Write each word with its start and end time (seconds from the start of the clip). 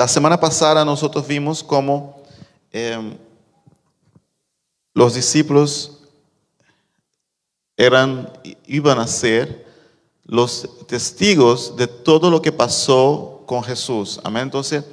la 0.00 0.08
semana 0.08 0.40
pasada 0.40 0.82
nosotros 0.82 1.26
vimos 1.26 1.62
cómo 1.62 2.22
em, 2.72 3.18
los 4.94 5.12
discípulos 5.12 5.98
eran, 7.76 8.32
iban 8.66 8.98
a 8.98 9.06
ser 9.06 9.66
los 10.24 10.66
testigos 10.86 11.76
de 11.76 11.86
todo 11.86 12.30
lo 12.30 12.40
que 12.40 12.50
pasó 12.50 13.42
con 13.44 13.62
Jesús. 13.62 14.18
Amén. 14.24 14.44
Entonces, 14.44 14.84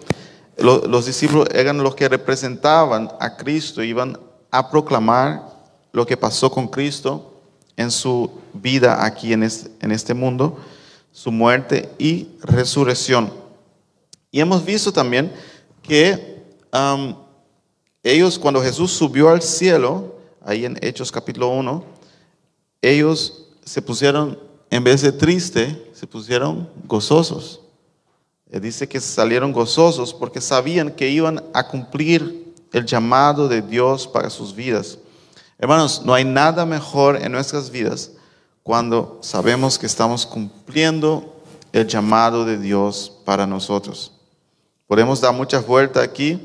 los 0.57 1.06
discípulos 1.06 1.48
eran 1.54 1.82
los 1.82 1.96
que 1.96 2.10
representaban 2.10 3.10
a 3.21 3.38
Cristo, 3.38 3.82
iban 3.82 4.20
a 4.52 4.70
proclamar 4.70 5.42
lo 5.94 6.05
que 6.05 6.18
pasó 6.18 6.52
con 6.52 6.68
Cristo 6.68 7.32
en 7.78 7.92
su 7.92 8.30
vida 8.52 9.05
aquí 9.05 9.32
en 9.32 9.44
este, 9.44 10.14
mundo, 10.14 10.58
su 11.14 11.32
muerte 11.32 11.89
y 11.98 12.28
resurrección. 12.42 13.46
Y 14.37 14.39
hemos 14.39 14.64
visto 14.64 14.93
también 14.93 15.33
que 15.82 16.43
ellos, 18.04 18.37
cuando 18.37 18.61
Jesús 18.61 18.91
subió 18.91 19.29
al 19.29 19.41
cielo, 19.41 20.13
ahí 20.46 20.63
en 20.63 20.77
Hechos 20.79 21.11
capítulo 21.11 21.47
1, 21.47 21.83
ellos 22.83 23.47
se 23.65 23.82
pusieron, 23.82 24.37
en 24.69 24.83
vez 24.83 25.01
de 25.01 25.11
triste, 25.11 25.89
se 25.91 26.05
pusieron 26.05 26.69
gozosos. 26.86 27.61
Dice 28.46 28.87
que 28.87 29.01
salieron 29.01 29.51
gozosos 29.51 30.13
porque 30.13 30.39
sabían 30.39 30.91
que 30.91 31.10
iban 31.10 31.43
a 31.51 31.68
cumplir 31.68 32.53
el 32.73 32.85
llamado 32.85 33.47
de 33.47 33.63
Dios 33.63 34.08
para 34.08 34.30
sus 34.30 34.53
vidas. 34.53 34.99
Hermanos, 35.58 36.03
no 36.05 36.13
hay 36.13 36.25
nada 36.25 36.63
mejor 36.63 37.19
en 37.19 37.31
nuestras 37.31 37.72
vidas 37.72 38.11
cuando 38.61 39.17
sabemos 39.23 39.80
que 39.80 39.88
estamos 39.88 40.27
cumpliendo 40.27 41.41
el 41.73 41.88
llamado 41.88 42.45
de 42.45 42.59
Dios 42.59 43.11
para 43.25 43.47
nosotros. 43.47 44.11
Podemos 44.88 45.19
dar 45.19 45.33
muchas 45.33 45.67
vueltas 45.67 46.02
aquí 46.02 46.39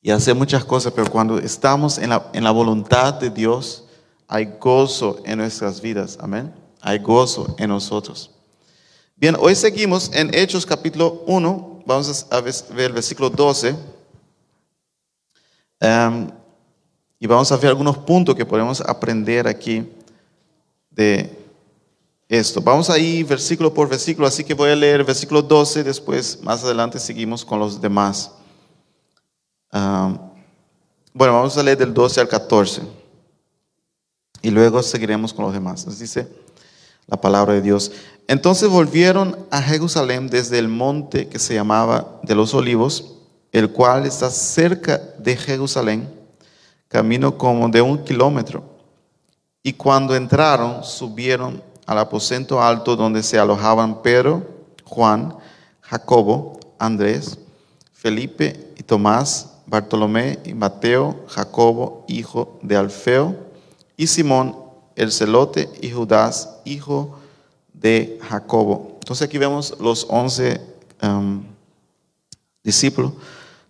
y 0.00 0.10
hacer 0.10 0.34
muchas 0.34 0.64
cosas, 0.64 0.92
pero 0.92 1.10
cuando 1.10 1.38
estamos 1.38 1.98
en 1.98 2.10
la, 2.10 2.30
en 2.32 2.42
la 2.42 2.50
voluntad 2.50 3.14
de 3.14 3.28
Dios, 3.28 3.84
hay 4.26 4.46
gozo 4.58 5.20
en 5.24 5.38
nuestras 5.38 5.80
vidas. 5.80 6.18
Amén. 6.20 6.52
Hay 6.80 6.98
gozo 6.98 7.54
en 7.58 7.68
nosotros. 7.68 8.30
Bien, 9.16 9.36
hoy 9.38 9.54
seguimos 9.54 10.10
en 10.14 10.34
Hechos 10.34 10.64
capítulo 10.64 11.22
1. 11.26 11.82
Vamos 11.86 12.26
a 12.30 12.40
ver 12.40 12.54
el 12.86 12.92
versículo 12.92 13.28
12. 13.28 13.76
Em, 15.80 16.30
y 17.20 17.26
vamos 17.26 17.52
a 17.52 17.56
ver 17.56 17.68
algunos 17.68 17.98
puntos 17.98 18.34
que 18.34 18.46
podemos 18.46 18.80
aprender 18.80 19.46
aquí 19.46 19.86
de 20.90 21.43
esto. 22.28 22.60
Vamos 22.60 22.90
a 22.90 22.98
ir 22.98 23.26
versículo 23.26 23.72
por 23.72 23.88
versículo, 23.88 24.26
así 24.26 24.44
que 24.44 24.54
voy 24.54 24.70
a 24.70 24.76
leer 24.76 25.04
versículo 25.04 25.42
12, 25.42 25.84
después 25.84 26.38
más 26.42 26.64
adelante 26.64 26.98
seguimos 26.98 27.44
con 27.44 27.58
los 27.58 27.80
demás. 27.80 28.30
Em, 29.72 30.18
bueno, 31.12 31.34
vamos 31.34 31.56
a 31.56 31.62
leer 31.62 31.78
del 31.78 31.92
12 31.92 32.20
al 32.20 32.28
14 32.28 32.82
y 34.42 34.50
luego 34.50 34.82
seguiremos 34.82 35.32
con 35.32 35.44
los 35.44 35.54
demás. 35.54 35.86
Nos 35.86 35.98
dice 35.98 36.28
la 37.06 37.20
palabra 37.20 37.54
de 37.54 37.62
Dios. 37.62 37.92
Entonces 38.26 38.68
volvieron 38.68 39.46
a 39.50 39.60
Jerusalén 39.60 40.28
desde 40.28 40.58
el 40.58 40.68
monte 40.68 41.28
que 41.28 41.38
se 41.38 41.54
llamaba 41.54 42.20
de 42.22 42.34
los 42.34 42.54
olivos, 42.54 43.16
el 43.52 43.70
cual 43.70 44.06
está 44.06 44.30
cerca 44.30 44.98
de 45.18 45.36
Jerusalén, 45.36 46.08
camino 46.88 47.36
como 47.36 47.68
de 47.68 47.82
un 47.82 48.02
kilómetro. 48.02 48.64
Y 49.62 49.74
cuando 49.74 50.14
entraron, 50.14 50.84
subieron 50.84 51.62
al 51.86 51.98
aposento 51.98 52.62
alto 52.62 52.96
donde 52.96 53.22
se 53.22 53.38
alojaban 53.38 54.02
Pedro, 54.02 54.46
Juan, 54.84 55.36
Jacobo, 55.80 56.58
Andrés, 56.78 57.38
Felipe 57.92 58.72
y 58.76 58.82
Tomás, 58.82 59.50
Bartolomé 59.66 60.38
y 60.44 60.54
Mateo, 60.54 61.24
Jacobo, 61.28 62.04
hijo 62.08 62.58
de 62.62 62.76
Alfeo, 62.76 63.36
y 63.96 64.06
Simón, 64.06 64.56
el 64.96 65.12
celote, 65.12 65.70
y 65.80 65.90
Judas, 65.90 66.60
hijo 66.64 67.18
de 67.72 68.18
Jacobo. 68.28 68.98
Entonces 69.00 69.26
aquí 69.26 69.38
vemos 69.38 69.74
los 69.80 70.06
once 70.08 70.60
um, 71.02 71.42
discípulos. 72.62 73.12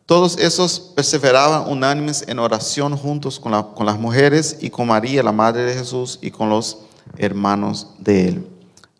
Todos 0.07 0.37
esos 0.39 0.79
perseveraban 0.79 1.71
unánimes 1.71 2.25
en 2.29 2.39
oración 2.39 2.97
juntos 2.97 3.41
con, 3.41 3.75
con, 3.75 3.87
las 3.87 3.99
mujeres 3.99 4.59
y 4.61 4.69
con 4.69 4.89
María, 4.89 5.23
la 5.23 5.33
Madre 5.33 5.63
de 5.63 5.75
Jesús, 5.75 6.19
y 6.21 6.31
con 6.31 6.51
los 6.51 6.79
hermanos 7.17 7.89
de 7.99 8.29
él. 8.29 8.47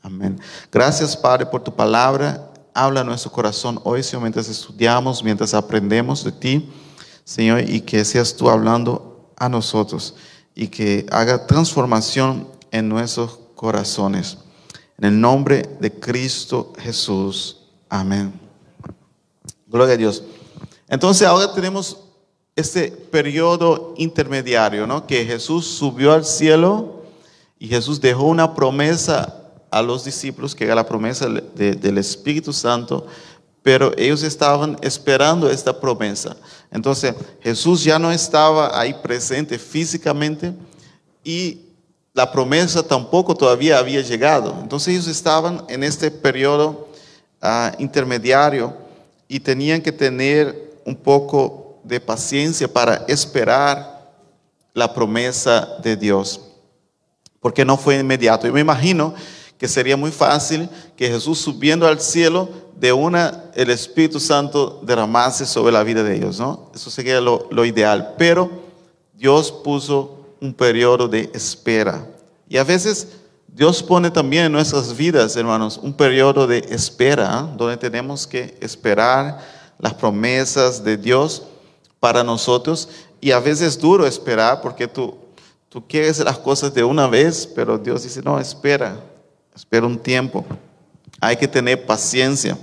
Amén. 0.03 0.39
Gracias, 0.71 1.17
Padre, 1.17 1.47
por 1.47 1.63
tu 1.63 1.75
palabra. 1.75 2.51
Habla 2.75 3.01
a 3.01 3.05
nuestro 3.05 3.31
corazón 3.31 3.81
hoy, 3.85 4.03
Señor, 4.03 4.23
mientras 4.23 4.49
estudiamos, 4.49 5.23
mientras 5.23 5.55
aprendemos 5.55 6.25
de 6.25 6.33
ti, 6.33 6.71
Señor, 7.25 7.69
y 7.69 7.81
que 7.81 8.05
seas 8.05 8.35
tú 8.37 8.51
hablando 8.51 9.31
a 9.37 9.49
nosotros 9.49 10.15
y 10.55 10.69
que 10.69 11.07
haga 11.11 11.47
transformación 11.47 12.49
en 12.71 12.89
nuestros 12.89 13.39
corazones. 13.55 14.39
En 14.99 15.07
el 15.07 15.21
nombre 15.21 15.63
de 15.81 15.93
Cristo 15.93 16.73
Jesús. 16.79 17.59
Amén. 17.89 18.33
Gloria 19.67 19.95
a 19.95 19.97
Dios. 19.97 20.23
Entonces 20.89 21.27
ahora 21.27 21.53
tenemos 21.53 21.99
este 22.55 22.91
periodo 22.91 23.95
intermediario, 23.97 24.87
¿no? 24.87 25.07
Que 25.07 25.25
Jesús 25.25 25.67
subió 25.67 26.13
al 26.13 26.25
cielo 26.25 27.04
y 27.65 27.67
Jesús 27.67 27.99
dejó 27.99 28.25
una 28.25 28.55
promesa 28.55 29.41
a 29.71 29.81
los 29.81 30.05
discípulos, 30.05 30.55
que 30.55 30.67
era 30.67 30.75
la 30.75 30.85
promesa 30.85 31.27
del 31.27 31.97
Espíritu 31.97 32.53
Santo, 32.53 33.07
pero 33.63 33.91
ellos 33.97 34.23
estaban 34.23 34.77
esperando 34.83 35.49
esta 35.49 35.81
promesa. 35.81 36.37
Entonces 36.71 37.15
Jesús 37.41 37.83
ya 37.83 37.99
no 37.99 38.13
estaba 38.13 38.79
ahí 38.79 38.93
presente 39.03 39.59
físicamente 39.59 40.53
y 41.25 41.63
la 42.13 42.31
promesa 42.31 42.87
tampoco 42.87 43.35
todavía 43.35 43.79
había 43.79 44.03
llegado. 44.03 44.55
Entonces 44.61 44.89
ellos 44.89 45.07
estaban 45.07 45.65
en 45.71 45.85
este 45.85 46.11
periodo 46.11 46.89
ah, 47.41 47.73
intermediario 47.79 48.75
y 49.27 49.41
tenían 49.41 49.81
que 49.81 49.91
tener 49.91 50.83
un 50.85 50.97
poco 50.97 51.79
de 51.83 51.99
paciencia 51.99 52.71
para 52.71 53.07
esperar 53.09 54.13
la 54.75 54.93
promesa 54.93 55.79
de 55.83 55.97
Dios, 55.97 56.51
porque 57.45 57.63
no 57.63 57.77
fue 57.77 57.99
inmediato. 57.99 58.47
Yo 58.47 58.55
me 58.55 58.63
imagino 58.63 59.13
que 59.59 59.69
sería 59.69 59.99
muy 59.99 60.11
fácil 60.11 60.67
que 60.97 61.09
Jesús 61.09 61.39
subiendo 61.39 61.87
al 61.87 62.01
cielo 62.01 62.49
de 62.81 62.91
una 62.91 63.51
el 63.55 63.69
Espíritu 63.69 64.19
Santo 64.19 64.81
derramase 64.83 65.45
sobre 65.45 65.71
la 65.71 65.83
vida 65.83 66.03
de 66.03 66.17
ellos, 66.17 66.41
¿no? 66.41 66.71
Eso 66.75 66.89
sería 66.91 67.21
lo, 67.21 67.65
ideal, 67.67 68.15
pero 68.17 68.51
Dios 69.13 69.53
puso 69.53 70.25
un 70.41 70.55
periodo 70.55 71.07
de 71.07 71.31
espera. 71.35 72.07
Y 72.49 72.57
a 72.57 72.65
veces 72.65 73.09
Dios 73.47 73.83
pone 73.83 74.11
también 74.11 74.47
en 74.47 74.53
nuestras 74.53 74.97
vidas, 74.97 75.37
hermanos, 75.37 75.79
un 75.83 75.93
periodo 75.93 76.47
de 76.47 76.61
espera, 76.71 77.41
¿ah? 77.41 77.55
donde 77.59 77.77
tenemos 77.77 78.27
que 78.27 78.57
esperar 78.63 79.39
las 79.79 79.93
promesas 79.93 80.83
de 80.83 80.97
Dios 80.97 81.43
para 82.01 82.25
nosotros. 82.25 82.89
Y 83.21 83.33
a 83.33 83.39
veces 83.39 83.69
es 83.69 83.79
duro 83.79 84.07
esperar 84.07 84.63
porque 84.63 84.89
tú, 84.89 85.19
tú 85.75 85.85
quieres 85.89 86.21
las 86.21 86.39
cosas 86.39 86.73
de 86.73 86.85
una 86.85 87.09
vez, 87.09 87.49
pero 87.49 87.77
Dios 87.77 88.05
dice, 88.05 88.23
no, 88.23 88.39
espera, 88.39 88.97
espera 89.53 89.85
un 89.85 89.99
tiempo. 89.99 90.47
Hay 91.21 91.37
que 91.37 91.49
tener 91.49 91.85
paciencia. 91.85 92.57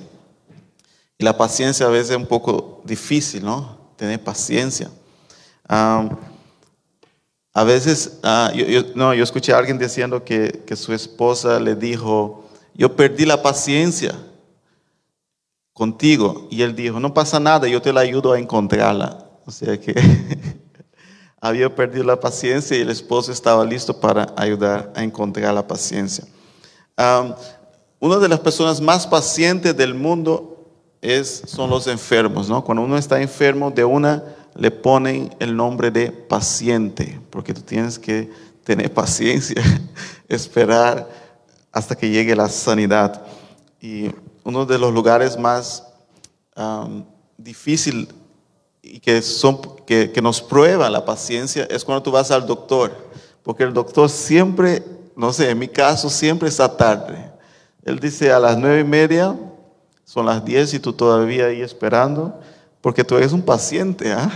Y 1.18 1.26
la 1.26 1.38
paciencia 1.38 1.88
a 1.88 1.90
veces 1.90 2.12
es 2.12 2.16
un 2.16 2.26
poco 2.26 2.82
difícil, 2.86 3.44
¿no? 3.44 3.78
Tener 3.98 4.24
paciencia. 4.24 4.90
A 5.68 6.08
veces, 7.66 8.18
ah, 8.24 8.50
yo, 8.56 8.82
no, 8.96 9.14
yo 9.14 9.26
escuché 9.26 9.52
a 9.52 9.58
alguien 9.58 9.78
diciendo 9.78 10.24
que, 10.24 10.64
que 10.66 10.78
su 10.78 10.94
esposa 10.94 11.60
le 11.60 11.76
dijo, 11.76 12.46
yo 12.74 12.96
perdí 12.96 13.26
la 13.26 13.42
paciencia 13.42 14.16
contigo. 15.74 16.48
Y 16.50 16.62
él 16.62 16.74
dijo, 16.78 16.98
no 17.02 17.14
pasa 17.14 17.42
nada, 17.42 17.68
yo 17.68 17.82
te 17.82 17.92
la 17.92 18.00
ayudo 18.00 18.32
a 18.32 18.40
encontrarla. 18.40 19.28
O 19.46 19.52
sea 19.52 19.78
que 19.78 19.94
había 21.42 21.74
perdido 21.74 22.04
la 22.04 22.20
paciencia 22.20 22.78
y 22.78 22.82
el 22.82 22.92
esposo 22.92 23.32
estaba 23.32 23.66
listo 23.66 24.00
para 24.00 24.32
ayudar 24.38 24.94
a 24.96 25.04
encontrar 25.04 25.54
la 25.54 25.68
paciencia. 25.68 26.24
una 28.00 28.18
de 28.18 28.30
las 28.30 28.40
personas 28.40 28.80
más 28.80 29.08
pacientes 29.08 29.76
del 29.76 29.96
mundo 29.96 30.70
es, 31.02 31.42
son 31.48 31.72
los 31.72 31.88
enfermos, 31.88 32.48
¿no? 32.48 32.64
Cuando 32.64 32.84
uno 32.84 32.96
está 32.96 33.20
enfermo 33.20 33.72
de 33.72 33.84
una 33.84 34.24
le 34.56 34.70
ponen 34.70 35.34
el 35.40 35.56
nombre 35.56 35.90
de 35.90 36.12
paciente, 36.12 37.20
porque 37.32 37.54
tú 37.54 37.62
tienes 37.62 37.98
que 37.98 38.30
tener 38.64 38.94
paciencia, 38.94 39.62
esperar 40.28 41.10
hasta 41.72 41.96
que 41.96 42.10
llegue 42.10 42.36
la 42.36 42.50
sanidad. 42.50 43.26
Y 43.82 44.12
uno 44.44 44.66
de 44.68 44.78
los 44.78 44.94
lugares 44.94 45.40
más 45.40 45.88
difíciles 47.38 48.08
y 48.82 49.00
que, 49.00 49.22
son, 49.22 49.62
que, 49.86 50.12
que 50.12 50.22
nos 50.22 50.42
prueba 50.42 50.90
la 50.90 51.06
paciencia 51.06 51.68
es 51.70 51.86
cuando 51.86 52.04
tú 52.04 52.12
vas 52.12 52.32
al 52.32 52.46
doctor, 52.46 52.96
porque 53.44 53.64
el 53.64 53.74
doctor 53.74 54.10
siempre, 54.10 54.84
no 55.16 55.32
sé, 55.32 55.50
en 55.50 55.60
mi 55.60 55.68
caso 55.68 56.10
siempre 56.10 56.50
está 56.50 56.76
tarde. 56.76 57.32
Él 57.84 58.00
dice 58.00 58.32
a 58.32 58.40
las 58.40 58.58
nueve 58.58 58.82
y 58.82 58.84
media 58.84 59.36
Son 60.06 60.26
las 60.26 60.44
10 60.44 60.74
y 60.74 60.80
tú 60.80 60.94
todavía 60.94 61.46
ahí 61.46 61.62
esperando, 61.62 62.40
porque 62.82 63.04
tú 63.04 63.16
eres 63.16 63.32
un 63.32 63.42
paciente, 63.42 64.12
¿ah? 64.12 64.30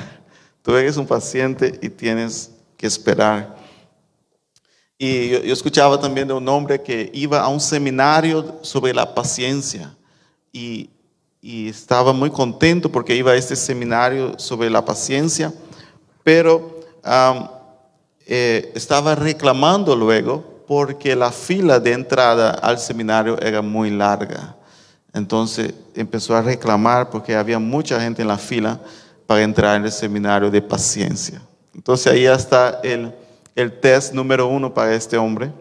Tú 0.61 0.75
eres 0.75 0.97
un 0.97 1.05
paciente 1.05 1.77
y 1.81 1.89
tienes 1.89 2.51
que 2.77 2.87
esperar. 2.87 3.55
Y 4.97 5.29
yo, 5.29 5.53
escuchaba 5.53 5.99
también 5.99 6.27
de 6.27 6.33
un 6.33 6.47
hombre 6.47 6.81
que 6.81 7.11
iba 7.13 7.41
a 7.41 7.49
un 7.49 7.59
seminario 7.59 8.59
sobre 8.61 8.93
la 8.93 9.13
paciencia 9.13 9.95
y, 10.51 10.89
estaba 11.47 12.11
muy 12.11 12.31
contento 12.31 12.91
porque 12.91 13.15
iba 13.15 13.31
a 13.31 13.35
este 13.35 13.55
seminario 13.55 14.39
sobre 14.39 14.69
la 14.69 14.83
paciencia, 14.83 15.53
pero 16.23 16.79
eh, 18.25 18.71
estaba 18.73 19.13
reclamando 19.13 19.95
luego 19.95 20.63
porque 20.67 21.15
la 21.15 21.31
fila 21.31 21.79
de 21.79 21.91
entrada 21.91 22.49
al 22.49 22.79
seminario 22.79 23.39
era 23.39 23.61
muy 23.61 23.91
larga. 23.91 24.55
Entonces 25.13 25.73
empezó 25.93 26.35
a 26.35 26.41
reclamar 26.41 27.11
porque 27.11 27.35
había 27.35 27.59
mucha 27.59 28.01
gente 28.01 28.23
en 28.23 28.27
la 28.27 28.39
fila 28.39 28.79
para 29.27 29.43
entrar 29.43 29.77
en 29.77 29.85
el 29.85 29.91
seminario 29.91 30.49
de 30.49 30.61
paciencia. 30.61 31.41
Entonces 31.75 32.11
ahí 32.11 32.25
está 32.25 32.79
el, 32.83 33.13
el 33.55 33.79
test 33.79 34.13
número 34.13 34.47
uno 34.47 34.73
para 34.73 34.95
este 34.95 35.17
hombre, 35.17 35.51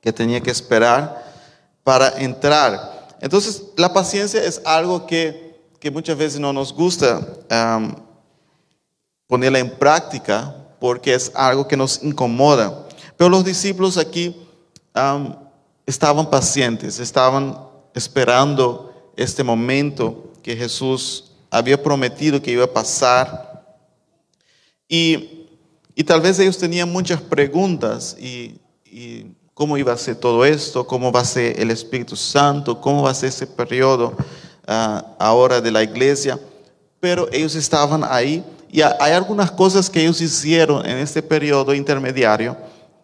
que 0.00 0.12
tenía 0.12 0.40
que 0.40 0.50
esperar 0.50 1.24
para 1.82 2.10
entrar. 2.20 2.93
Entonces 3.24 3.62
la 3.78 3.90
paciencia 3.90 4.44
es 4.44 4.60
algo 4.66 5.06
que, 5.06 5.58
que 5.80 5.90
muchas 5.90 6.18
veces 6.18 6.38
no 6.38 6.52
nos 6.52 6.74
gusta 6.74 7.26
ponerla 9.26 9.60
en 9.60 9.70
práctica 9.78 10.54
porque 10.78 11.14
es 11.14 11.32
algo 11.34 11.66
que 11.66 11.74
nos 11.74 12.02
incomoda. 12.02 12.86
Pero 13.16 13.30
los 13.30 13.42
discípulos 13.42 13.96
aquí 13.96 14.36
estaban 15.86 16.28
pacientes, 16.30 16.98
estaban 16.98 17.58
esperando 17.94 19.12
este 19.16 19.42
momento 19.42 20.30
que 20.42 20.54
Jesús 20.54 21.32
había 21.48 21.82
prometido 21.82 22.42
que 22.42 22.50
iba 22.50 22.64
a 22.66 22.72
pasar. 22.74 23.78
Y, 24.86 25.48
tal 26.06 26.20
vez 26.20 26.38
ellos 26.38 26.58
tenían 26.58 26.92
muchas 26.92 27.22
preguntas 27.22 28.18
y, 28.20 28.60
cómo 29.54 29.78
iba 29.78 29.92
a 29.92 29.96
ser 29.96 30.16
todo 30.16 30.44
esto, 30.44 30.86
cómo 30.86 31.12
va 31.12 31.20
a 31.20 31.24
ser 31.24 31.58
el 31.58 31.70
Espíritu 31.70 32.16
Santo, 32.16 32.80
cómo 32.80 33.02
va 33.02 33.10
a 33.10 33.14
ser 33.14 33.28
ese 33.28 33.46
periodo 33.46 34.12
ah, 34.66 35.14
ahora 35.18 35.60
de 35.60 35.70
la 35.70 35.82
iglesia. 35.82 36.38
Pero 37.00 37.28
ellos 37.32 37.54
estaban 37.54 38.02
ahí 38.04 38.44
y 38.70 38.82
hay 38.82 39.12
algunas 39.12 39.52
cosas 39.52 39.88
que 39.88 40.00
ellos 40.02 40.20
hicieron 40.20 40.84
en 40.84 40.98
este 40.98 41.22
periodo 41.22 41.72
intermediario 41.72 42.56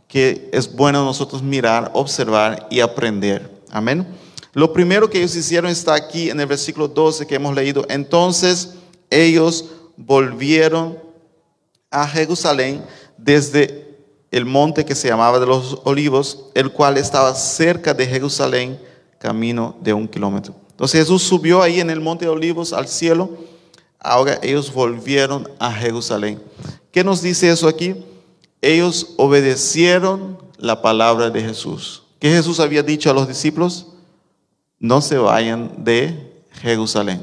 que 0.09 0.51
es 0.53 0.75
bueno 0.75 1.05
nosotros 1.05 1.41
mirar, 1.41 1.93
observar 1.95 2.67
y 2.69 2.81
aprender. 2.81 3.49
Amén. 3.71 4.05
Lo 4.53 4.73
primero 4.73 5.09
que 5.09 5.19
ellos 5.19 5.37
hicieron 5.37 5.71
está 5.71 5.95
aquí 5.95 6.31
en 6.31 6.41
el 6.41 6.47
versículo 6.47 6.89
12 6.89 7.29
que 7.29 7.37
hemos 7.37 7.55
leído. 7.55 7.87
Entonces 7.89 8.71
ellos 9.09 9.67
volvieron 9.97 10.99
a 11.89 12.09
Jerusalén 12.09 12.85
desde 13.17 13.90
el 14.31 14.45
monte 14.45 14.85
que 14.85 14.95
se 14.95 15.09
llamaba 15.09 15.39
de 15.39 15.47
los 15.47 15.81
olivos, 15.85 16.47
el 16.55 16.71
cual 16.71 16.99
estaba 16.99 17.35
cerca 17.35 17.95
de 17.95 18.07
Jerusalén, 18.07 18.81
camino 19.19 19.77
de 19.81 19.93
un 19.93 20.07
kilómetro. 20.07 20.55
Entonces 20.71 21.01
Jesús 21.01 21.23
subió 21.23 21.63
ahí 21.63 21.81
en 21.81 21.91
el 21.91 22.01
monte 22.01 22.25
de 22.25 22.31
olivos 22.31 22.73
al 22.73 22.89
cielo. 22.89 23.31
Ahora 23.99 24.39
ellos 24.43 24.73
volvieron 24.73 25.49
a 25.59 25.73
Jerusalén. 25.73 26.41
¿Qué 26.91 27.05
nos 27.05 27.21
dice 27.21 27.51
eso 27.51 27.69
aquí? 27.69 27.95
Ellos 28.63 29.15
obedecieron 29.17 30.39
la 30.57 30.81
palabra 30.81 31.29
de 31.31 31.43
Jesús. 31.43 32.03
¿Qué 32.19 32.31
Jesús 32.31 32.61
había 32.61 32.83
dicho 32.83 33.11
a 33.11 33.15
los 33.15 33.29
discípulos? 33.29 33.87
no 34.81 35.03
se 35.03 35.19
vayan 35.19 35.85
de 35.85 36.43
Jerusalén. 36.53 37.23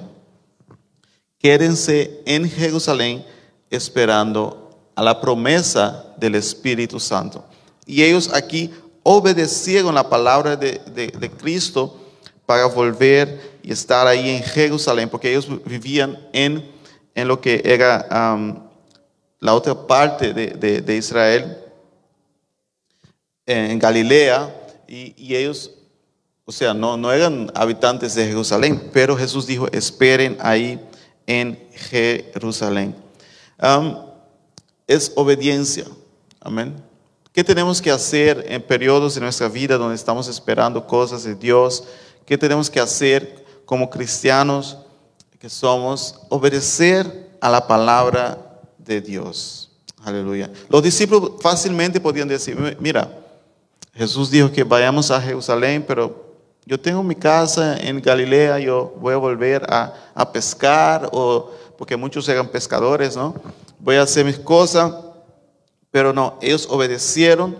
Quédense 1.39 2.21
en 2.25 2.49
Jerusalén 2.49 3.25
esperando 3.69 4.69
a 4.95 5.03
la 5.03 5.19
promesa 5.19 6.06
del 6.17 6.35
Espíritu 6.35 6.99
Santo. 6.99 7.45
Y 7.85 8.03
ellos 8.03 8.33
aquí 8.33 8.71
obedecieron 9.03 9.95
la 9.95 10.09
palabra 10.09 10.55
de, 10.55 11.31
Cristo 11.37 11.99
para 12.45 12.65
volver 12.65 13.59
y 13.63 13.71
estar 13.71 14.07
ahí 14.07 14.29
en 14.29 14.43
Jerusalén, 14.43 15.09
porque 15.09 15.29
ellos 15.29 15.47
vivían 15.65 16.17
en, 16.33 16.69
en 17.15 17.27
lo 17.27 17.39
que 17.39 17.61
era 17.63 18.07
la 19.39 19.53
otra 19.53 19.87
parte 19.87 20.33
de, 20.33 20.95
Israel, 20.95 21.57
en 23.45 23.79
Galilea, 23.79 24.53
y, 24.87 25.13
y 25.17 25.35
ellos 25.35 25.71
o 26.49 26.51
sea, 26.53 26.73
no, 26.73 26.95
no 26.95 27.11
eran 27.11 27.51
habitantes 27.53 28.15
de 28.15 28.25
Jerusalén, 28.25 28.89
pero 28.93 29.17
Jesús 29.17 29.45
dijo, 29.45 29.67
esperen 29.73 30.37
ahí 30.39 30.79
en 31.25 31.59
Jerusalén. 31.73 32.95
es 34.87 35.11
obediencia. 35.15 35.83
Amén. 36.47 36.81
¿Qué 37.33 37.43
tenemos 37.43 37.81
que 37.81 37.91
hacer 37.91 38.45
en 38.47 38.61
periodos 38.61 39.15
de 39.15 39.19
nuestra 39.19 39.49
vida 39.49 39.77
donde 39.77 39.95
estamos 39.95 40.29
esperando 40.29 40.87
cosas 40.87 41.25
de 41.25 41.35
Dios? 41.35 41.83
¿Qué 42.25 42.37
tenemos 42.37 42.69
que 42.69 42.79
hacer 42.79 43.43
como 43.65 43.89
cristianos 43.89 44.77
que 45.39 45.49
somos? 45.49 46.21
Obedecer 46.29 47.35
a 47.41 47.49
la 47.49 47.67
palabra 47.67 48.61
de 48.77 49.01
Dios. 49.01 49.71
Aleluya. 50.05 50.49
Los 50.69 50.81
discípulos 50.81 51.33
fácilmente 51.41 51.99
podían 51.99 52.29
decir, 52.29 52.77
mira, 52.79 53.11
Jesús 53.93 54.31
dijo 54.31 54.49
que 54.49 54.63
vayamos 54.63 55.11
a 55.11 55.19
Jerusalén, 55.19 55.83
pero 55.85 56.33
yo 56.65 56.79
tengo 56.79 57.03
mi 57.03 57.15
casa 57.15 57.77
en 57.77 58.01
Galilea, 58.01 58.57
yo 58.59 58.95
voy 59.01 59.13
a 59.13 59.17
volver 59.17 59.65
a, 59.67 60.31
pescar, 60.31 61.09
o, 61.11 61.51
porque 61.77 61.97
muchos 61.97 62.29
eran 62.29 62.47
pescadores, 62.47 63.17
¿no? 63.17 63.35
Voy 63.79 63.97
a 63.97 64.03
hacer 64.03 64.23
mis 64.23 64.39
cosas, 64.39 64.93
pero 65.97 66.13
no, 66.13 66.37
ellos 66.43 66.67
obedecieron 66.69 67.57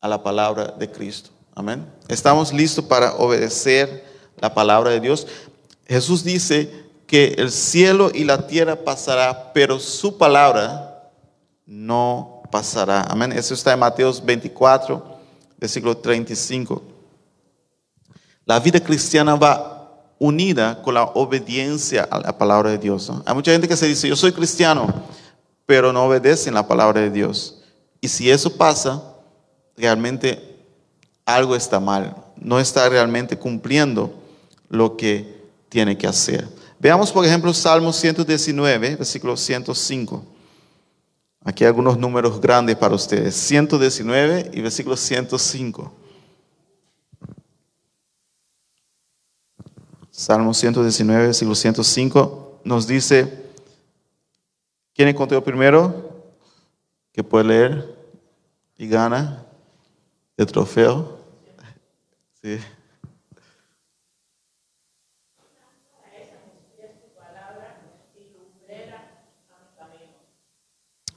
a 0.00 0.08
la 0.08 0.24
palabra 0.24 0.74
de 0.76 0.90
Cristo. 0.90 1.30
Amén. 1.54 1.86
Estamos 2.08 2.52
listos 2.52 2.84
para 2.86 3.14
obedecer 3.14 4.04
la 4.40 4.52
palabra 4.52 4.90
de 4.90 4.98
Dios. 4.98 5.28
Jesús 5.86 6.24
dice 6.24 6.72
que 7.06 7.36
el 7.38 7.52
cielo 7.52 8.10
y 8.12 8.24
la 8.24 8.48
tierra 8.48 8.74
pasará, 8.74 9.52
pero 9.52 9.78
su 9.78 10.18
palabra 10.18 11.12
no 11.66 12.42
pasará. 12.50 13.02
Amén. 13.02 13.30
Eso 13.30 13.54
está 13.54 13.74
en 13.74 13.78
Mateos 13.78 14.20
24, 14.24 15.16
versículo 15.56 15.96
35. 15.96 16.82
La 18.44 18.58
vida 18.58 18.80
cristiana 18.80 19.36
va 19.36 20.02
unida 20.18 20.82
con 20.82 20.94
la 20.94 21.04
obediencia 21.04 22.08
a 22.10 22.18
la 22.18 22.36
palabra 22.36 22.70
de 22.70 22.78
Dios. 22.78 23.08
Hay 23.24 23.34
mucha 23.36 23.52
gente 23.52 23.68
que 23.68 23.76
se 23.76 23.86
dice, 23.86 24.08
yo 24.08 24.16
soy 24.16 24.32
cristiano, 24.32 24.92
pero 25.66 25.92
no 25.92 26.04
obedecen 26.04 26.54
la 26.54 26.66
palabra 26.66 27.00
de 27.00 27.10
Dios. 27.10 27.62
Y 28.00 28.08
si 28.08 28.30
eso 28.30 28.56
pasa, 28.56 29.02
realmente 29.76 30.56
algo 31.24 31.56
está 31.56 31.80
mal. 31.80 32.16
No 32.36 32.60
está 32.60 32.88
realmente 32.88 33.38
cumpliendo 33.38 34.12
lo 34.68 34.96
que 34.96 35.42
tiene 35.68 35.96
que 35.96 36.06
hacer. 36.06 36.46
Veamos, 36.78 37.10
por 37.12 37.24
ejemplo, 37.24 37.54
Salmo 37.54 37.92
119, 37.92 38.96
versículo 38.96 39.36
105. 39.36 40.24
Aquí 41.44 41.64
hay 41.64 41.68
algunos 41.68 41.98
números 41.98 42.40
grandes 42.40 42.76
para 42.76 42.94
ustedes. 42.94 43.34
119 43.34 44.50
y 44.52 44.60
versículo 44.60 44.96
105. 44.96 45.92
Salmo 50.10 50.54
119, 50.54 51.26
versículo 51.26 51.56
105, 51.56 52.60
nos 52.62 52.86
dice, 52.86 53.43
¿quién 54.94 55.08
encontró 55.08 55.42
primero? 55.42 56.24
Que 57.12 57.22
puede 57.22 57.44
leer 57.44 57.94
y 58.76 58.88
gana 58.88 59.44
el 60.36 60.46
trofeo. 60.46 61.18
Sí. 62.42 62.58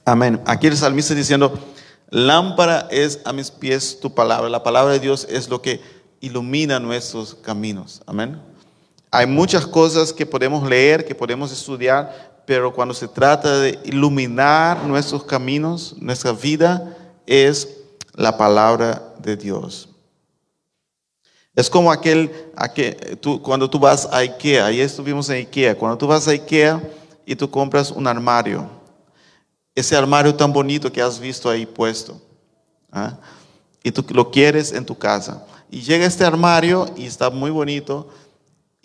Amén. 0.04 0.40
Aquí 0.46 0.66
el 0.66 0.76
salmista 0.76 1.14
diciendo, 1.14 1.52
lámpara 2.08 2.88
es 2.90 3.20
a 3.26 3.32
mis 3.34 3.50
pies 3.50 4.00
tu 4.00 4.14
palabra. 4.14 4.48
La 4.48 4.62
palabra 4.62 4.94
de 4.94 5.00
Dios 5.00 5.26
es 5.28 5.50
lo 5.50 5.60
que 5.60 5.82
ilumina 6.20 6.80
nuestros 6.80 7.34
caminos. 7.34 8.00
Amén. 8.06 8.40
Hay 9.10 9.26
muchas 9.26 9.66
cosas 9.66 10.12
que 10.12 10.26
podemos 10.26 10.68
leer, 10.68 11.04
que 11.04 11.14
podemos 11.14 11.50
estudiar, 11.50 12.42
pero 12.44 12.72
cuando 12.72 12.94
se 12.94 13.08
trata 13.08 13.58
de 13.58 13.78
iluminar 13.84 14.84
nuestros 14.84 15.24
caminos, 15.24 15.94
nuestra 15.98 16.32
vida, 16.32 16.96
es 17.26 17.68
la 18.14 18.36
palabra 18.36 19.14
de 19.18 19.36
Dios. 19.36 19.88
Es 21.54 21.68
como 21.68 21.90
aquel, 21.90 22.30
cuando 23.42 23.68
tú 23.68 23.78
vas 23.78 24.06
a 24.06 24.18
Ikea, 24.18 24.66
ahí 24.66 24.80
estuvimos 24.80 25.28
en 25.28 25.36
Ikea, 25.36 25.76
cuando 25.76 25.98
tú 25.98 26.06
vas 26.06 26.28
a 26.28 26.30
Ikea 26.30 26.80
y 27.26 27.34
tú 27.34 27.50
compras 27.50 27.90
un 27.90 28.06
armario, 28.06 28.68
ese 29.74 29.96
armario 29.96 30.34
tan 30.34 30.52
bonito 30.52 30.90
que 30.92 31.02
has 31.02 31.18
visto 31.18 31.50
ahí 31.50 31.66
puesto, 31.66 32.20
¿ah? 32.92 33.18
y 33.82 33.90
tú 33.90 34.04
lo 34.14 34.30
quieres 34.30 34.72
en 34.72 34.86
tu 34.86 34.96
casa, 34.96 35.44
y 35.70 35.80
llega 35.80 36.06
este 36.06 36.24
armario 36.24 36.86
y 36.96 37.06
está 37.06 37.28
muy 37.28 37.50
bonito, 37.50 38.08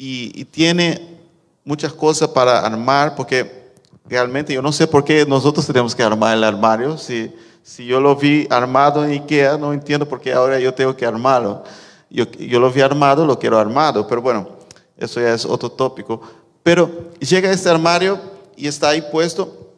y, 0.05 0.45
tiene 0.45 1.17
muchas 1.63 1.93
cosas 1.93 2.27
para 2.27 2.59
armar, 2.59 3.15
porque 3.15 3.71
realmente 4.05 4.53
yo 4.53 4.61
no 4.61 4.73
sé 4.73 4.85
por 4.85 5.05
qué 5.05 5.25
nosotros 5.25 5.65
tenemos 5.65 5.95
que 5.95 6.03
armar 6.03 6.35
el 6.35 6.43
armario. 6.43 6.97
Si, 6.97 7.31
si 7.61 7.85
yo 7.85 8.01
lo 8.01 8.15
vi 8.15 8.45
armado 8.49 9.05
en 9.05 9.11
Ikea, 9.11 9.57
no 9.57 9.71
entiendo 9.71 10.07
por 10.07 10.19
qué 10.19 10.33
ahora 10.33 10.59
yo 10.59 10.73
tengo 10.73 10.95
que 10.95 11.05
armarlo. 11.05 11.63
Yo, 12.09 12.29
yo 12.31 12.59
lo 12.59 12.69
vi 12.69 12.81
armado, 12.81 13.25
lo 13.25 13.39
quiero 13.39 13.57
armado, 13.57 14.05
pero 14.05 14.21
bueno, 14.21 14.49
eso 14.97 15.21
ya 15.21 15.33
es 15.33 15.45
otro 15.45 15.71
tópico. 15.71 16.21
Pero 16.61 17.11
llega 17.19 17.49
este 17.49 17.69
armario 17.69 18.19
y 18.57 18.67
está 18.67 18.89
ahí 18.89 19.03
puesto 19.09 19.73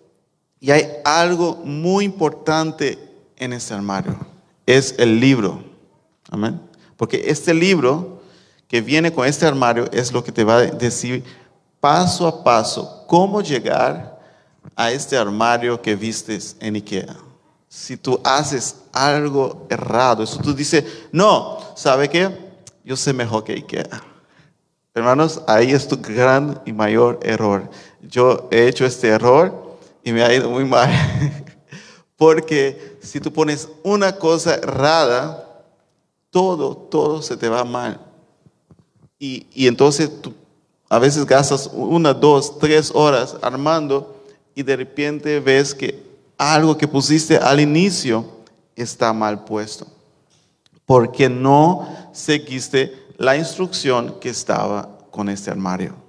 y 0.60 0.72
hay 0.72 0.88
algo 1.04 1.62
muy 1.64 2.04
importante 2.04 2.98
en 3.38 3.54
este 3.54 3.76
armario. 3.76 4.18
Es 4.66 4.96
el 4.98 5.20
libro. 5.20 5.64
Amén. 6.32 6.60
Porque 6.98 7.26
este 7.28 7.54
libro 7.54 8.16
que 8.68 8.82
viene 8.82 9.12
con 9.12 9.28
este 9.28 9.46
armario 9.46 9.90
es 9.92 10.12
lo 10.12 10.24
que 10.24 10.32
te 10.32 10.44
va 10.44 10.58
a 10.58 10.62
decir 10.66 11.24
paso 11.80 12.28
a 12.28 12.44
paso 12.44 13.06
cómo 13.08 13.42
llegar 13.42 14.20
a 14.76 14.92
este 14.92 15.18
armario 15.18 15.82
que 15.82 15.96
vistes 15.96 16.56
en 16.60 16.76
Ikea. 16.76 17.16
Si 17.68 17.98
tú 17.98 18.20
haces 18.24 18.78
algo 18.92 19.68
errado, 19.70 20.24
eso 20.24 20.40
tú 20.40 20.54
dices, 20.54 20.84
no, 21.12 21.60
¿sabe 21.76 22.10
qué? 22.10 22.30
Yo 22.84 22.96
sé 22.96 23.14
mejor 23.14 23.44
que 23.44 23.54
Ikea. 23.54 24.02
Hermanos, 24.94 25.42
ahí 25.46 25.72
es 25.72 25.88
tu 25.88 25.98
gran 25.98 26.62
y 26.66 26.72
mayor 26.72 27.20
error. 27.22 27.70
Yo 28.02 28.48
he 28.50 28.68
hecho 28.68 28.86
este 28.86 29.10
error 29.10 29.78
y 30.04 30.14
me 30.14 30.24
ha 30.24 30.34
ido 30.34 30.50
muy 30.50 30.64
mal. 30.64 30.90
Porque 32.16 32.98
si 33.02 33.20
tú 33.20 33.34
pones 33.34 33.68
una 33.84 34.16
cosa 34.16 34.56
errada, 34.56 35.46
todo, 36.30 36.78
todo 36.78 37.22
se 37.22 37.36
te 37.36 37.50
va 37.50 37.66
mal. 37.66 38.00
Y, 39.20 39.68
entonces 39.68 40.10
tú 40.22 40.34
a 40.90 41.00
veces 41.00 41.26
gastas 41.26 41.70
una, 41.74 42.14
dos, 42.14 42.60
tres 42.60 42.92
horas 42.94 43.36
armando 43.42 44.24
y 44.54 44.64
de 44.64 44.76
repente 44.76 45.40
ves 45.40 45.74
que 45.74 46.04
algo 46.38 46.78
que 46.78 46.88
pusiste 46.88 47.38
al 47.38 47.60
inicio 47.60 48.26
está 48.76 49.12
mal 49.14 49.44
puesto. 49.46 49.88
Porque 50.86 51.28
no 51.28 51.88
seguiste 52.14 52.94
la 53.18 53.36
instrucción 53.36 54.20
que 54.20 54.30
estaba 54.30 54.90
con 55.10 55.30
este 55.30 55.50
armario. 55.50 56.06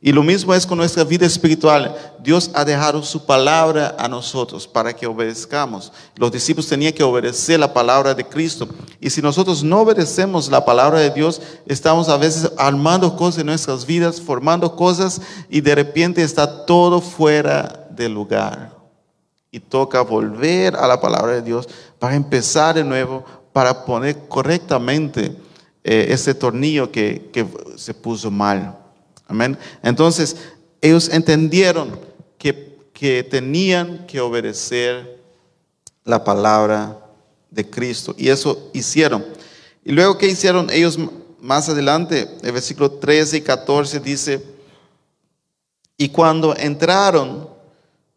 Y 0.00 0.12
lo 0.12 0.22
mismo 0.22 0.54
es 0.54 0.64
con 0.64 0.78
nuestra 0.78 1.02
vida 1.02 1.26
espiritual. 1.26 1.96
Dios 2.20 2.50
ha 2.54 2.64
dejado 2.64 3.02
su 3.02 3.26
palabra 3.26 3.96
a 3.98 4.06
nosotros 4.06 4.68
para 4.68 4.94
que 4.94 5.06
obedezcamos. 5.06 5.92
Los 6.14 6.30
discípulos 6.30 6.68
tenían 6.68 6.92
que 6.92 7.02
obedecer 7.02 7.58
la 7.58 7.72
palabra 7.72 8.14
de 8.14 8.24
Cristo. 8.24 8.68
Y 9.00 9.10
si 9.10 9.22
nosotros 9.22 9.62
no 9.62 9.82
obedecemos 9.82 10.50
la 10.50 10.64
palabra 10.64 10.98
de 10.98 11.10
Dios, 11.10 11.40
estamos 11.66 12.08
a 12.08 12.16
veces 12.16 12.50
armando 12.56 13.14
cosas 13.16 13.40
en 13.40 13.46
nuestras 13.46 13.86
vidas, 13.86 14.20
formando 14.20 14.74
cosas 14.74 15.20
y 15.48 15.60
de 15.60 15.74
repente 15.74 16.22
está 16.22 16.66
todo 16.66 17.00
fuera 17.00 17.88
de 17.90 18.08
lugar. 18.08 18.76
Y 19.52 19.60
toca 19.60 20.00
volver 20.00 20.74
a 20.74 20.88
la 20.88 21.00
palabra 21.00 21.34
de 21.34 21.42
Dios 21.42 21.68
para 21.98 22.16
empezar 22.16 22.74
de 22.74 22.84
nuevo, 22.84 23.24
para 23.52 23.84
poner 23.84 24.26
correctamente 24.28 25.36
eh, 25.84 26.06
ese 26.10 26.34
tornillo 26.34 26.90
que, 26.90 27.30
que 27.32 27.46
se 27.76 27.94
puso 27.94 28.30
mal. 28.32 28.76
Amén. 29.28 29.56
Entonces, 29.82 30.36
ellos 30.80 31.08
entendieron 31.08 32.00
que, 32.36 32.78
que 32.92 33.22
tenían 33.22 34.06
que 34.06 34.20
obedecer 34.20 35.22
la 36.04 36.24
palabra 36.24 36.98
de 37.50 37.68
Cristo. 37.68 38.14
Y 38.16 38.28
eso 38.28 38.70
hicieron. 38.72 39.24
Y 39.84 39.92
luego, 39.92 40.18
¿qué 40.18 40.26
hicieron 40.26 40.68
ellos 40.70 40.98
más 41.40 41.68
adelante? 41.68 42.28
El 42.42 42.52
versículo 42.52 42.90
13 42.92 43.38
y 43.38 43.40
14 43.40 44.00
dice, 44.00 44.44
y 45.96 46.10
cuando 46.10 46.54
entraron, 46.56 47.48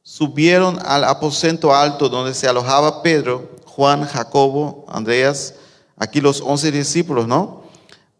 subieron 0.03 0.77
al 0.85 1.03
aposento 1.03 1.73
alto 1.73 2.09
donde 2.09 2.33
se 2.33 2.47
alojaba 2.47 3.01
Pedro, 3.01 3.49
Juan, 3.65 4.05
Jacobo, 4.05 4.85
Andreas, 4.87 5.55
aquí 5.97 6.21
los 6.21 6.41
once 6.41 6.71
discípulos, 6.71 7.27
¿no? 7.27 7.63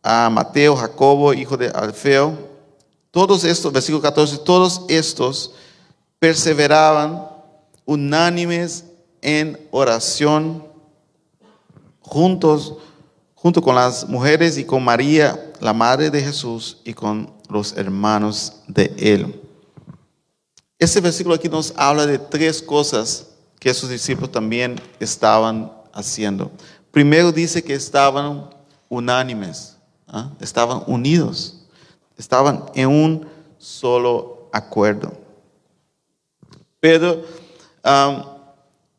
A 0.01 0.29
Mateo, 0.29 0.75
Jacobo, 0.75 1.33
hijo 1.33 1.57
de 1.57 1.69
Alfeo, 1.69 2.51
todos 3.11 3.43
estos, 3.43 3.73
versículo 3.73 4.01
14, 4.01 4.37
todos 4.39 4.83
estos 4.87 5.51
perseveraban 6.17 7.27
unánimes 7.85 8.85
en 9.21 9.59
oración 9.71 10.70
juntos, 12.11 12.75
junto 13.35 13.61
con 13.61 13.73
las 13.73 14.07
mujeres 14.09 14.57
y 14.57 14.65
con 14.65 14.83
María, 14.83 15.53
la 15.61 15.71
madre 15.71 16.09
de 16.09 16.21
Jesús, 16.21 16.81
y 16.83 16.93
con 16.93 17.31
los 17.49 17.77
hermanos 17.77 18.57
de 18.67 18.93
él. 18.97 19.41
Este 20.77 20.99
versículo 20.99 21.35
aquí 21.35 21.47
nos 21.47 21.73
habla 21.77 22.05
de 22.05 22.19
tres 22.19 22.61
cosas 22.61 23.27
que 23.59 23.69
esos 23.69 23.89
discípulos 23.89 24.29
también 24.29 24.75
estaban 24.99 25.71
haciendo. 25.93 26.51
Primero 26.91 27.31
dice 27.31 27.63
que 27.63 27.75
estaban 27.75 28.49
unánimes, 28.89 29.77
¿ah? 30.07 30.31
estaban 30.41 30.83
unidos. 30.87 31.59
Estaban 32.17 32.65
en 32.75 32.89
un 32.89 33.27
solo 33.57 34.49
acuerdo. 34.51 35.13
Pedro, 36.79 37.23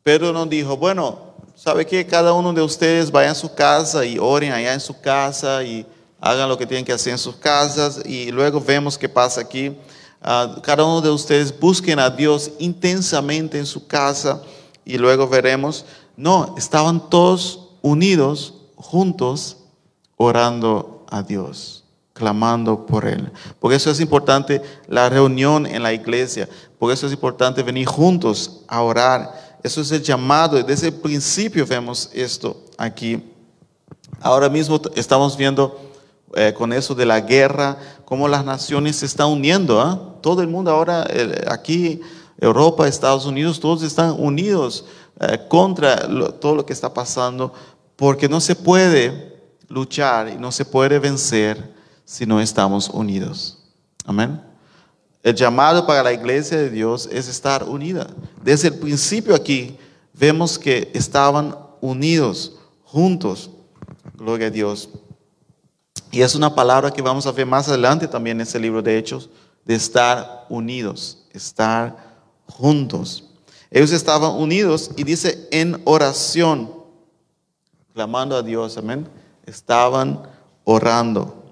Pedro 0.01 0.33
nos 0.33 0.49
dijo, 0.49 0.75
bueno, 0.77 1.22
¿sabe 1.63 1.85
que 1.85 2.05
Cada 2.05 2.33
uno 2.33 2.51
de 2.51 2.61
ustedes 2.61 3.09
vaya 3.09 3.31
a 3.31 3.35
su 3.35 3.55
casa 3.55 4.03
y 4.03 4.19
oren 4.19 4.51
allá 4.51 4.73
en 4.73 4.81
su 4.81 4.99
casa 4.99 5.63
y 5.63 5.85
hagan 6.19 6.49
lo 6.49 6.57
que 6.57 6.65
tienen 6.65 6.83
que 6.83 6.91
hacer 6.91 7.13
en 7.13 7.17
sus 7.17 7.37
casas 7.37 8.01
y 8.03 8.31
luego 8.31 8.59
vemos 8.59 8.97
qué 8.97 9.07
pasa 9.07 9.39
aquí. 9.39 9.73
Ah, 10.21 10.57
cada 10.61 10.83
uno 10.83 10.99
de 10.99 11.09
ustedes 11.09 11.57
busquen 11.57 11.99
a 11.99 12.09
Dios 12.09 12.51
intensamente 12.59 13.57
en 13.57 13.65
su 13.65 13.87
casa 13.87 14.41
y 14.83 14.97
luego 14.97 15.25
veremos. 15.25 15.85
No, 16.17 16.53
estaban 16.57 17.09
todos 17.09 17.69
unidos, 17.81 18.55
juntos, 18.75 19.55
orando 20.17 21.05
a 21.09 21.23
Dios 21.23 21.79
clamando 22.11 22.85
por 22.85 23.07
Él. 23.07 23.31
Por 23.59 23.73
eso 23.73 23.89
es 23.89 23.99
importante 23.99 24.61
la 24.87 25.09
reunión 25.09 25.65
en 25.65 25.81
la 25.81 25.93
iglesia. 25.93 26.47
Por 26.77 26.91
eso 26.91 27.07
es 27.07 27.13
importante 27.13 27.63
venir 27.63 27.87
juntos 27.87 28.61
a 28.67 28.81
orar. 28.81 29.52
Eso 29.63 29.79
es 29.79 29.91
el 29.91 30.03
llamado. 30.03 30.61
Desde 30.61 30.87
el 30.87 30.93
principio 30.93 31.65
vemos 31.65 32.09
esto 32.13 32.65
aquí. 32.77 33.23
Ahora 34.19 34.49
mismo 34.49 34.79
estamos 34.95 35.37
viendo 35.37 35.79
eh, 36.35 36.53
con 36.55 36.73
eso 36.73 36.93
de 36.93 37.05
la 37.05 37.21
guerra, 37.21 37.77
cómo 38.03 38.27
las 38.27 38.43
naciones 38.43 38.97
se 38.97 39.05
están 39.05 39.27
uniendo. 39.29 39.79
¿ah? 39.79 40.17
Todo 40.21 40.41
el 40.41 40.49
mundo 40.49 40.69
ahora, 40.69 41.07
aquí, 41.47 42.01
Europa, 42.39 42.87
Estados 42.87 43.25
Unidos, 43.25 43.59
todos 43.59 43.83
están 43.83 44.15
unidos 44.19 44.85
eh, 45.19 45.39
contra 45.47 46.07
todo 46.39 46.55
lo 46.55 46.65
que 46.65 46.73
está 46.73 46.93
pasando, 46.93 47.53
porque 47.95 48.27
no 48.27 48.41
se 48.41 48.55
puede 48.55 49.39
luchar 49.69 50.27
y 50.29 50.35
no 50.35 50.51
se 50.51 50.65
puede 50.65 50.99
vencer 50.99 51.73
si 52.03 52.25
no 52.25 52.41
estamos 52.41 52.89
unidos. 52.89 53.59
Amén. 54.05 54.52
El 55.23 55.35
llamado 55.35 55.87
para 55.87 56.03
la 56.03 56.13
iglesia 56.13 56.57
de 56.57 56.69
Dios 56.69 57.09
es 57.11 57.27
estar 57.27 57.63
unida. 57.63 58.07
Desde 58.43 58.67
el 58.67 58.75
principio 58.75 59.33
aquí 59.33 59.77
vemos 60.13 60.59
que 60.59 60.91
estaban 60.93 61.55
unidos, 61.81 62.57
juntos. 62.83 63.49
Gloria 64.15 64.47
a 64.47 64.51
Dios. 64.51 64.89
Y 66.11 66.21
es 66.21 66.35
una 66.35 66.53
palabra 66.53 66.91
que 66.91 67.01
vamos 67.01 67.25
a 67.25 67.31
ver 67.31 67.45
más 67.45 67.67
adelante 67.67 68.07
también 68.07 68.37
en 68.37 68.41
ese 68.41 68.59
libro 68.59 68.81
de 68.81 68.97
Hechos, 68.97 69.29
de 69.65 69.73
estar 69.75 70.45
unidos, 70.49 71.25
estar 71.31 72.19
juntos. 72.45 73.29
Ellos 73.71 73.91
estaban 73.91 74.31
unidos 74.31 74.91
y 74.95 75.03
dice 75.03 75.47
en 75.51 75.81
oración, 75.85 76.71
clamando 77.93 78.35
a 78.35 78.43
Dios, 78.43 78.77
amén. 78.77 79.07
Estaban 79.45 80.21
orando 80.65 81.43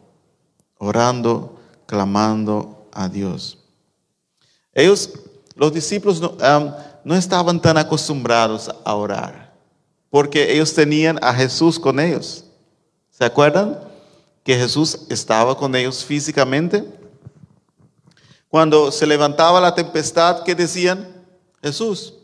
orando, 0.82 1.60
clamando 1.86 2.88
a 2.92 3.08
Dios. 3.08 3.60
Ellos, 4.74 5.12
los 5.56 5.74
discípulos, 5.74 6.22
no, 6.22 7.16
estaban 7.16 7.62
tan 7.62 7.78
acostumbrados 7.78 8.70
a 8.84 8.96
orar, 8.96 9.54
porque 10.10 10.54
ellos 10.54 10.74
tenían 10.74 11.20
a 11.22 11.34
Jesús 11.34 11.80
con 11.80 12.00
ellos. 12.00 12.46
¿Se 13.10 13.26
acuerdan? 13.26 13.80
Que 14.44 14.56
Jesús 14.56 15.00
estaba 15.10 15.56
con 15.58 15.76
ellos 15.76 16.04
físicamente. 16.04 16.86
Cuando 18.50 18.92
se 18.92 19.06
levantaba 19.06 19.62
la 19.62 19.76
tempestad, 19.76 20.44
¿qué 20.44 20.56
decían? 20.56 21.08
Jesús, 21.62 22.16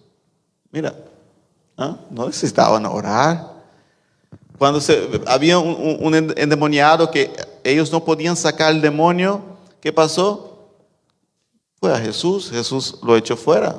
mira, 0.72 0.96
¿ah? 1.78 1.98
no 2.10 2.28
necesitaban 2.28 2.86
orar. 2.86 3.58
Cuando 4.58 4.82
se, 4.82 5.22
había 5.28 5.60
un, 5.60 6.16
endemoniado 6.36 7.12
que 7.12 7.32
ellos 7.64 7.92
no 7.92 8.04
podían 8.04 8.36
sacar 8.36 8.72
el 8.72 8.82
demonio, 8.82 9.42
¿qué 9.80 9.94
pasó? 9.94 10.47
Fue 11.80 11.94
a 11.94 12.00
Jesús, 12.00 12.50
Jesús 12.50 12.98
lo 13.04 13.16
echó 13.16 13.38
fuera. 13.38 13.76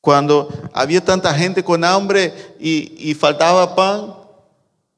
Cuando 0.00 0.48
había 0.72 1.04
tanta 1.04 1.34
gente 1.34 1.64
con 1.64 1.82
hambre 1.82 2.32
y, 2.60 3.14
faltaba 3.14 3.74
pan, 3.74 4.14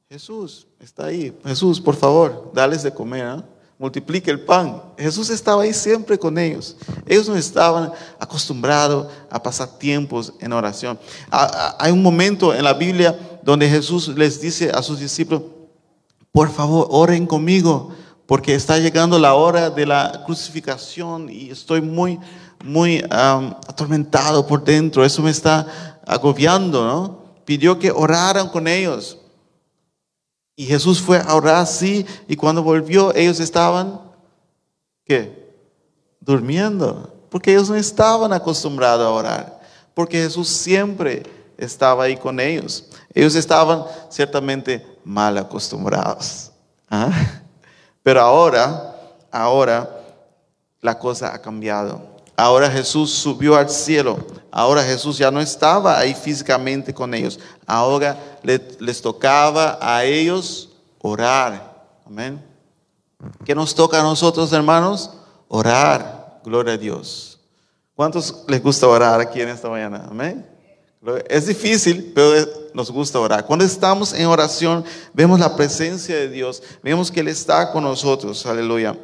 Jesús 0.07 0.67
está 0.79 1.05
ahí. 1.05 1.35
Jesús, 1.43 1.81
por 1.81 1.95
favor, 1.95 2.51
dales 2.53 2.83
de 2.83 2.93
comer. 2.93 3.25
¿ah? 3.25 3.43
multiplique 3.79 4.29
el 4.29 4.41
pan. 4.41 4.83
Jesús 4.97 5.29
estaba 5.29 5.63
ahí 5.63 5.73
siempre 5.73 6.19
con 6.19 6.37
ellos. 6.37 6.75
Ellos 7.07 7.29
no 7.29 7.37
estaban 7.37 7.93
acostumbrados 8.19 9.07
a 9.29 9.41
pasar 9.41 9.79
tiempos 9.79 10.33
en 10.39 10.51
oración. 10.51 10.99
Hay 11.31 11.91
un 11.91 12.03
momento 12.03 12.53
en 12.53 12.65
la 12.65 12.73
Biblia 12.73 13.17
donde 13.41 13.69
Jesús 13.69 14.09
les 14.09 14.41
dice 14.41 14.69
a 14.69 14.83
sus 14.83 14.99
discípulos, 14.99 15.43
por 16.31 16.51
favor, 16.51 16.87
oren 16.91 17.25
conmigo, 17.25 17.93
porque 18.29 18.53
está 18.53 18.77
llegando 18.77 19.17
la 19.17 19.33
hora 19.33 19.71
de 19.71 19.87
la 19.87 20.21
crucificación 20.23 21.31
y 21.31 21.49
estoy 21.49 21.81
muy, 21.81 22.19
muy 22.63 23.03
atormentado 23.09 24.45
por 24.45 24.63
dentro. 24.63 25.03
Eso 25.03 25.23
me 25.23 25.31
está 25.31 25.99
agobiando, 26.05 26.85
¿no? 26.85 27.23
Pidió 27.43 27.79
que 27.79 27.89
oraran 27.89 28.47
con 28.49 28.67
ellos. 28.67 29.17
Y 30.55 30.67
Jesús 30.67 31.01
fue 31.01 31.17
a 31.17 31.33
orar 31.33 31.55
así 31.55 32.05
y 32.27 32.35
cuando 32.35 32.61
volvió 32.61 33.15
ellos 33.15 33.39
estaban, 33.39 33.99
¿qué? 35.05 35.51
Durmiendo, 36.19 37.11
porque 37.31 37.53
ellos 37.53 37.67
no 37.67 37.77
estaban 37.77 38.31
acostumbrados 38.31 39.07
a 39.07 39.09
orar, 39.09 39.61
porque 39.95 40.21
Jesús 40.21 40.49
siempre 40.49 41.23
estaba 41.57 42.03
ahí 42.03 42.15
con 42.15 42.39
ellos. 42.39 42.89
Ellos 43.11 43.33
estaban 43.33 43.85
ciertamente 44.07 44.85
mal 45.03 45.35
acostumbrados. 45.39 46.51
¿ah? 46.91 47.11
Pero 48.03 48.21
ahora, 48.21 48.95
ahora 49.31 49.89
la 50.81 50.97
cosa 50.97 51.33
ha 51.33 51.41
cambiado. 51.41 52.01
Ahora 52.35 52.69
Jesús 52.71 53.11
subió 53.11 53.57
al 53.57 53.69
cielo. 53.69 54.17
Ahora 54.49 54.81
Jesús 54.81 55.17
ya 55.17 55.29
no 55.29 55.41
estaba 55.41 55.99
ahí 55.99 56.13
físicamente 56.13 56.93
con 56.93 57.13
ellos. 57.13 57.39
Ahora 57.67 58.17
les, 58.43 59.01
tocaba 59.01 59.77
a 59.81 60.05
ellos 60.05 60.69
orar. 61.01 61.85
Amén. 62.05 62.41
¿Qué 63.43 63.53
nos 63.53 63.75
toca 63.75 63.99
a 63.99 64.03
nosotros, 64.03 64.53
hermanos? 64.53 65.11
Orar. 65.49 66.39
Gloria 66.45 66.75
a 66.75 66.77
Dios. 66.77 67.39
¿Cuántos 67.93 68.45
les 68.47 68.63
gusta 68.63 68.87
orar 68.87 69.19
aquí 69.19 69.41
en 69.41 69.49
esta 69.49 69.67
mañana? 69.67 70.07
Amén. 70.09 70.47
Es 71.29 71.47
difícil, 71.47 72.11
pero 72.13 72.45
nos 72.73 72.91
gusta 72.91 73.19
orar. 73.19 73.45
Cuando 73.45 73.63
estamos 73.63 74.11
en 74.13 74.25
oración, 74.25 74.83
vemos 75.13 75.39
la 75.39 75.55
presencia 75.55 76.15
de 76.15 76.27
Dios, 76.27 76.61
vemos 76.83 77.09
que 77.09 77.21
Él 77.21 77.29
está 77.29 77.71
con 77.71 77.83
nosotros. 77.83 78.45
Aleluya. 78.45 78.97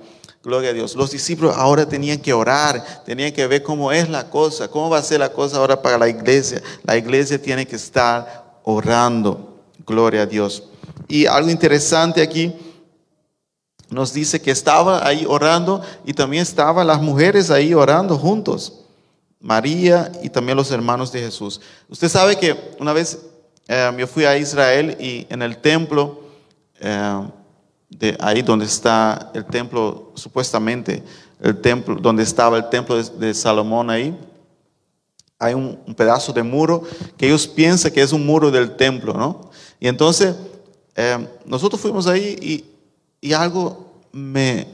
Gloria 0.43 0.69
a 0.69 0.73
Dios. 0.73 0.95
Los 0.95 1.09
discípulos 1.09 1.55
ahora 1.57 1.87
tenían 1.87 2.19
que 2.19 2.31
orar, 2.31 3.03
tenían 3.03 3.31
que 3.31 3.47
ver 3.47 3.63
cómo 3.63 3.91
es 3.91 4.09
la 4.09 4.29
cosa, 4.29 4.67
cómo 4.67 4.91
va 4.91 4.99
a 4.99 5.03
ser 5.03 5.19
la 5.19 5.31
cosa 5.31 5.57
ahora 5.57 5.81
para 5.81 5.97
la 5.97 6.07
iglesia. 6.07 6.61
La 6.83 6.97
iglesia 6.97 7.41
tiene 7.41 7.65
que 7.65 7.77
estar 7.77 8.59
orando. 8.63 9.63
Gloria 9.87 10.23
a 10.23 10.25
Dios. 10.25 10.63
Y 11.07 11.25
algo 11.25 11.49
interesante 11.49 12.21
aquí 12.21 12.53
nos 13.89 14.13
dice 14.13 14.41
que 14.41 14.51
estaba 14.51 15.07
ahí 15.07 15.25
orando 15.27 15.81
y 16.05 16.13
también 16.13 16.43
estaban 16.43 16.85
las 16.85 17.01
mujeres 17.01 17.49
ahí 17.49 17.73
orando 17.73 18.17
juntos. 18.17 18.84
María 19.45 20.11
y 20.23 20.29
también 20.29 20.57
los 20.57 20.71
hermanos 20.71 21.11
de 21.11 21.19
Jesús. 21.19 21.61
Usted 21.87 22.09
sabe 22.09 22.35
que 22.35 22.57
una 22.79 22.93
vez 22.93 23.19
eh, 23.67 23.91
yo 23.95 24.07
fui 24.07 24.25
a 24.25 24.35
Israel 24.35 24.97
y 24.99 25.27
en 25.29 25.43
el 25.43 25.59
templo, 25.59 26.19
eh, 26.79 27.29
de 27.87 28.17
ahí 28.19 28.41
donde 28.41 28.65
está 28.65 29.29
el 29.35 29.45
templo, 29.45 30.11
supuestamente, 30.15 31.03
el 31.39 31.61
templo, 31.61 31.93
donde 31.93 32.23
estaba 32.23 32.57
el 32.57 32.69
templo 32.69 33.01
de, 33.03 33.33
Salomón 33.35 33.91
ahí, 33.91 34.17
hay 35.37 35.53
un, 35.53 35.77
pedazo 35.95 36.33
de 36.33 36.41
muro 36.41 36.81
que 37.15 37.27
ellos 37.27 37.47
piensan 37.47 37.91
que 37.91 38.01
es 38.01 38.13
un 38.13 38.25
muro 38.25 38.49
del 38.49 38.75
templo, 38.75 39.13
¿no? 39.13 39.51
Y 39.79 39.87
entonces 39.87 40.35
eh, 40.95 41.23
nosotros 41.45 41.79
fuimos 41.79 42.07
ahí 42.07 42.35
y, 42.41 42.65
y 43.21 43.33
algo 43.33 43.93
me, 44.11 44.65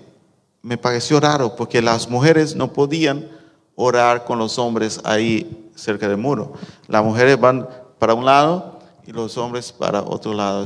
me 0.62 0.78
pareció 0.78 1.20
raro 1.20 1.58
porque 1.58 1.82
las 1.82 2.10
mujeres 2.10 2.56
no 2.56 2.72
podían 2.72 3.41
orar 3.82 4.26
con 4.26 4.38
los 4.38 4.58
hombres 4.60 5.00
ahí 5.04 5.70
cerca 5.76 6.08
del 6.08 6.18
muro. 6.18 6.54
Las 6.88 7.04
mujeres 7.04 7.40
van 7.40 7.68
para 7.98 8.14
un 8.14 8.26
lado 8.26 8.80
y 9.06 9.12
los 9.12 9.38
hombres 9.38 9.72
para 9.72 10.02
otro 10.02 10.34
lado. 10.34 10.66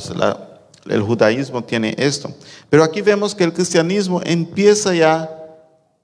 el 0.85 1.01
judaísmo 1.01 1.63
tiene 1.63 1.95
esto. 1.97 2.29
Pero 2.69 2.83
aquí 2.83 3.01
vemos 3.01 3.33
que 3.33 3.43
el 3.43 3.53
cristianismo 3.53 4.21
empieza 4.23 4.93
ya 4.93 5.29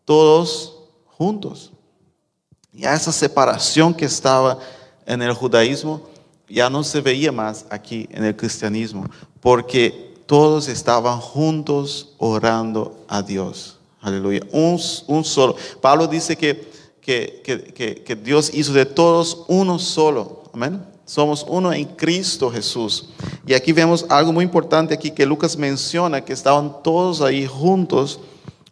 todos 0.06 0.78
juntos. 1.06 1.72
Ya 2.72 2.94
esa 2.94 3.12
separación 3.12 3.94
que 3.94 4.06
estaba 4.06 4.58
en 5.06 5.22
el 5.22 5.34
judaísmo 5.34 6.02
ya 6.48 6.70
no 6.70 6.84
se 6.84 7.02
veía 7.02 7.32
más 7.32 7.66
aquí 7.70 8.08
en 8.12 8.24
el 8.26 8.36
cristianismo, 8.36 9.06
porque 9.40 10.14
todos 10.26 10.68
estaban 10.68 11.20
juntos 11.20 12.14
orando 12.18 13.04
a 13.08 13.22
Dios. 13.22 13.78
Aleluya. 14.02 14.42
Un, 14.52 14.80
un 15.08 15.24
solo. 15.24 15.56
Pablo 15.80 16.08
dice 16.08 16.36
que 16.36 16.72
que, 17.02 18.20
Dios 18.24 18.52
hizo 18.54 18.74
de 18.74 18.86
todos 18.86 19.46
uno 19.48 19.80
solo. 19.80 20.44
Amén. 20.54 20.86
Somos 21.06 21.46
uno 21.48 21.74
en 21.74 21.86
Cristo 21.86 22.50
Jesús. 22.50 23.10
Y 23.46 23.54
aquí 23.54 23.74
vemos 23.74 24.06
algo 24.08 24.32
muy 24.32 24.46
importante 24.46 24.94
aquí 24.94 25.12
que 25.12 25.26
Lucas 25.26 25.58
menciona, 25.58 26.24
que 26.24 26.34
estaban 26.34 26.82
todos 26.84 27.22
ahí 27.22 27.46
juntos 27.46 28.20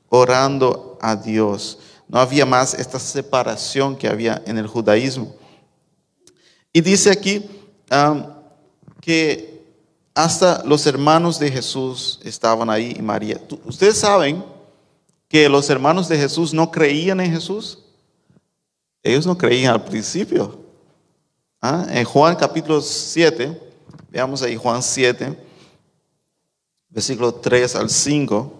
orando 0.09 0.97
a 1.01 1.15
Dios. 1.15 1.79
No 2.07 2.19
había 2.19 2.45
más 2.45 2.73
esta 2.73 2.99
separación 2.99 3.95
que 3.95 4.07
había 4.07 4.41
en 4.45 4.57
el 4.57 4.67
judaísmo. 4.67 5.35
Y 6.71 6.81
dice 6.81 7.11
aquí 7.11 7.45
um, 7.91 8.23
que 9.01 9.65
hasta 10.13 10.63
los 10.65 10.85
hermanos 10.85 11.39
de 11.39 11.51
Jesús 11.51 12.19
estaban 12.23 12.69
ahí 12.69 12.95
y 12.97 13.01
María. 13.01 13.39
Ustedes 13.65 13.97
saben 13.97 14.43
que 15.27 15.47
los 15.47 15.69
hermanos 15.69 16.09
de 16.09 16.17
Jesús 16.17 16.53
no 16.53 16.71
creían 16.71 17.19
en 17.19 17.31
Jesús. 17.31 17.79
Ellos 19.01 19.25
no 19.25 19.37
creían 19.37 19.73
al 19.73 19.83
principio. 19.83 20.59
¿Ah? 21.61 21.85
En 21.89 22.05
Juan 22.05 22.35
capítulo 22.35 22.81
7, 22.81 23.59
veamos 24.09 24.41
ahí 24.41 24.55
Juan 24.55 24.81
7, 24.81 25.37
versículo 26.89 27.33
3 27.33 27.75
al 27.75 27.89
5. 27.89 28.53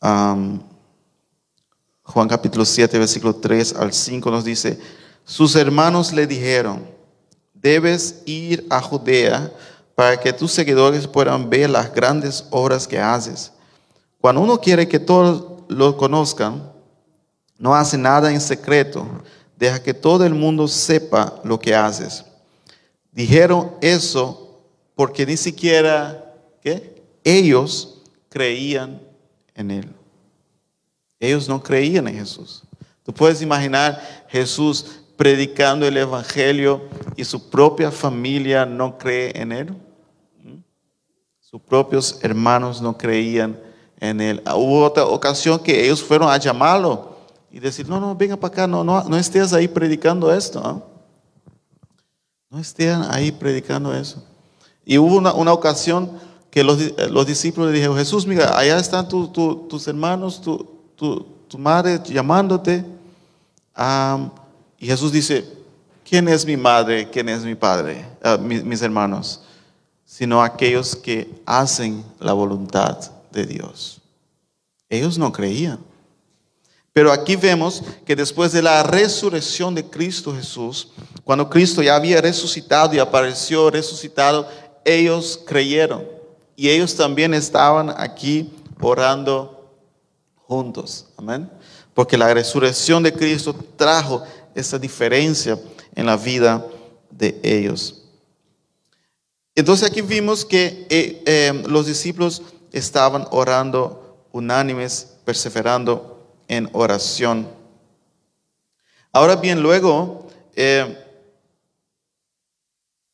Juan 0.00 0.62
capítulo 2.28 2.64
7, 2.64 2.98
versículo 2.98 3.34
3 3.34 3.74
al 3.74 3.92
5 3.92 4.30
nos 4.30 4.44
dice, 4.44 4.78
sus 5.24 5.56
hermanos 5.56 6.12
le 6.12 6.26
dijeron, 6.26 6.86
debes 7.52 8.22
ir 8.26 8.64
a 8.70 8.80
Judea 8.80 9.52
para 9.94 10.20
que 10.20 10.32
tus 10.32 10.52
seguidores 10.52 11.08
puedan 11.08 11.50
ver 11.50 11.70
las 11.70 11.92
grandes 11.92 12.44
obras 12.50 12.86
que 12.86 13.00
haces. 13.00 13.52
Cuando 14.20 14.40
uno 14.40 14.60
quiere 14.60 14.86
que 14.86 15.00
todos 15.00 15.64
lo 15.68 15.96
conozcan, 15.96 16.75
no 17.58 17.74
hace 17.74 17.96
nada 17.96 18.32
en 18.32 18.40
secreto. 18.40 19.06
Deja 19.56 19.82
que 19.82 19.94
todo 19.94 20.24
el 20.24 20.34
mundo 20.34 20.68
sepa 20.68 21.40
lo 21.42 21.58
que 21.58 21.74
haces. 21.74 22.24
Dijeron 23.10 23.72
eso 23.80 24.60
porque 24.94 25.24
ni 25.24 25.36
siquiera 25.36 26.34
¿qué? 26.62 27.02
ellos 27.24 28.02
creían 28.28 29.00
en 29.54 29.70
él. 29.70 29.88
Ellos 31.18 31.48
no 31.48 31.62
creían 31.62 32.06
en 32.08 32.16
Jesús. 32.16 32.62
Tú 33.02 33.12
puedes 33.12 33.40
imaginar 33.40 34.26
Jesús 34.28 35.00
predicando 35.16 35.86
el 35.86 35.96
Evangelio 35.96 36.82
y 37.16 37.24
su 37.24 37.48
propia 37.48 37.90
familia 37.90 38.66
no 38.66 38.98
cree 38.98 39.32
en 39.34 39.52
él. 39.52 39.74
Sus 41.40 41.60
propios 41.62 42.18
hermanos 42.22 42.82
no 42.82 42.98
creían 42.98 43.58
en 43.98 44.20
él. 44.20 44.42
Hubo 44.54 44.84
otra 44.84 45.06
ocasión 45.06 45.58
que 45.58 45.84
ellos 45.84 46.02
fueron 46.02 46.28
a 46.28 46.36
llamarlo 46.36 47.15
y 47.50 47.60
decir, 47.60 47.88
no, 47.88 48.00
no, 48.00 48.14
venga 48.14 48.36
para 48.36 48.52
acá, 48.52 48.66
no, 48.66 48.84
no, 48.84 49.04
no 49.04 49.16
estés 49.16 49.52
ahí 49.52 49.68
predicando 49.68 50.32
esto. 50.32 50.60
¿no? 50.60 50.96
no 52.50 52.62
estén 52.62 53.02
ahí 53.10 53.32
predicando 53.32 53.94
eso. 53.94 54.22
Y 54.84 54.98
hubo 54.98 55.16
una, 55.16 55.52
ocasión 55.52 56.10
que 56.50 56.62
los, 56.62 56.78
los, 57.10 57.26
discípulos 57.26 57.70
le 57.70 57.76
dijeron, 57.76 57.96
Jesús, 57.96 58.26
mira, 58.26 58.56
allá 58.56 58.78
están 58.78 59.08
tus 59.08 59.88
hermanos, 59.88 60.40
tu, 60.40 60.66
tu, 60.96 61.58
madre 61.58 62.00
llamándote. 62.04 62.84
y 64.78 64.86
Jesús 64.86 65.12
dice, 65.12 65.44
¿quién 66.08 66.28
es 66.28 66.46
mi 66.46 66.56
madre? 66.56 67.08
¿Quién 67.10 67.28
es 67.28 67.42
mi 67.42 67.54
padre? 67.54 68.06
Ah, 68.22 68.38
mis 68.38 68.80
hermanos. 68.80 69.42
Sino 70.04 70.40
aquellos 70.40 70.94
que 70.94 71.42
hacen 71.44 72.04
la 72.20 72.32
voluntad 72.32 73.10
de 73.32 73.44
Dios. 73.44 74.00
Ellos 74.88 75.18
no 75.18 75.32
creían. 75.32 75.80
Pero 76.96 77.12
aquí 77.12 77.36
vemos 77.36 77.82
que 78.06 78.16
después 78.16 78.52
de 78.52 78.62
la 78.62 78.82
resurrección 78.82 79.74
de 79.74 79.84
Cristo 79.84 80.34
Jesús, 80.34 80.88
cuando 81.24 81.50
Cristo 81.50 81.82
ya 81.82 81.94
había 81.94 82.22
resucitado 82.22 82.94
y 82.94 82.98
apareció 82.98 83.68
resucitado, 83.70 84.48
ellos 84.82 85.38
creyeron. 85.44 86.08
Y 86.56 86.70
ellos 86.70 86.96
también 86.96 87.34
estaban 87.34 87.92
aquí 87.98 88.50
orando 88.80 89.76
juntos. 90.36 91.08
Amén. 91.18 91.50
Porque 91.92 92.16
la 92.16 92.32
resurrección 92.32 93.02
de 93.02 93.12
Cristo 93.12 93.54
trajo 93.76 94.22
esa 94.54 94.78
diferencia 94.78 95.60
en 95.94 96.06
la 96.06 96.16
vida 96.16 96.66
de 97.10 97.38
ellos. 97.42 98.04
Entonces 99.54 99.86
aquí 99.86 100.00
vimos 100.00 100.46
que 100.46 100.86
eh, 100.88 101.22
eh, 101.26 101.62
los 101.66 101.84
discípulos 101.84 102.40
estaban 102.72 103.26
orando 103.32 104.24
unánimes, 104.32 105.08
perseverando 105.26 106.15
en 106.48 106.68
oración. 106.72 107.48
Ahora 109.12 109.36
bien, 109.36 109.62
luego 109.62 110.28
eh, 110.54 110.96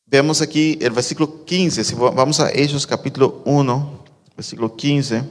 vemos 0.05 0.41
aquí 0.41 0.77
el 0.81 0.91
versículo 0.91 1.45
15, 1.45 1.83
si 1.83 1.95
vamos 1.95 2.39
a 2.39 2.51
Hechos 2.51 2.85
capítulo 2.85 3.41
1, 3.45 4.03
versículo 4.35 4.75
15. 4.75 5.23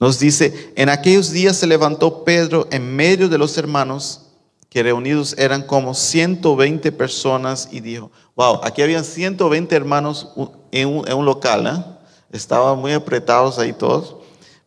Nos 0.00 0.18
dice, 0.20 0.72
en 0.76 0.88
aquellos 0.88 1.32
días 1.32 1.56
se 1.56 1.66
levantó 1.66 2.24
Pedro 2.24 2.68
en 2.70 2.94
medio 2.94 3.28
de 3.28 3.36
los 3.36 3.58
hermanos, 3.58 4.26
que 4.70 4.82
reunidos 4.82 5.34
eran 5.38 5.62
como 5.62 5.92
120 5.92 6.92
personas, 6.92 7.68
y 7.72 7.80
dijo, 7.80 8.12
wow, 8.36 8.60
aquí 8.62 8.80
habían 8.80 9.04
120 9.04 9.74
hermanos 9.74 10.28
en 10.70 10.88
un, 10.88 11.24
local, 11.24 11.66
¿eh? 11.66 11.97
Estaban 12.30 12.78
muy 12.78 12.92
apretados 12.92 13.58
ahí 13.58 13.72
todos, 13.72 14.16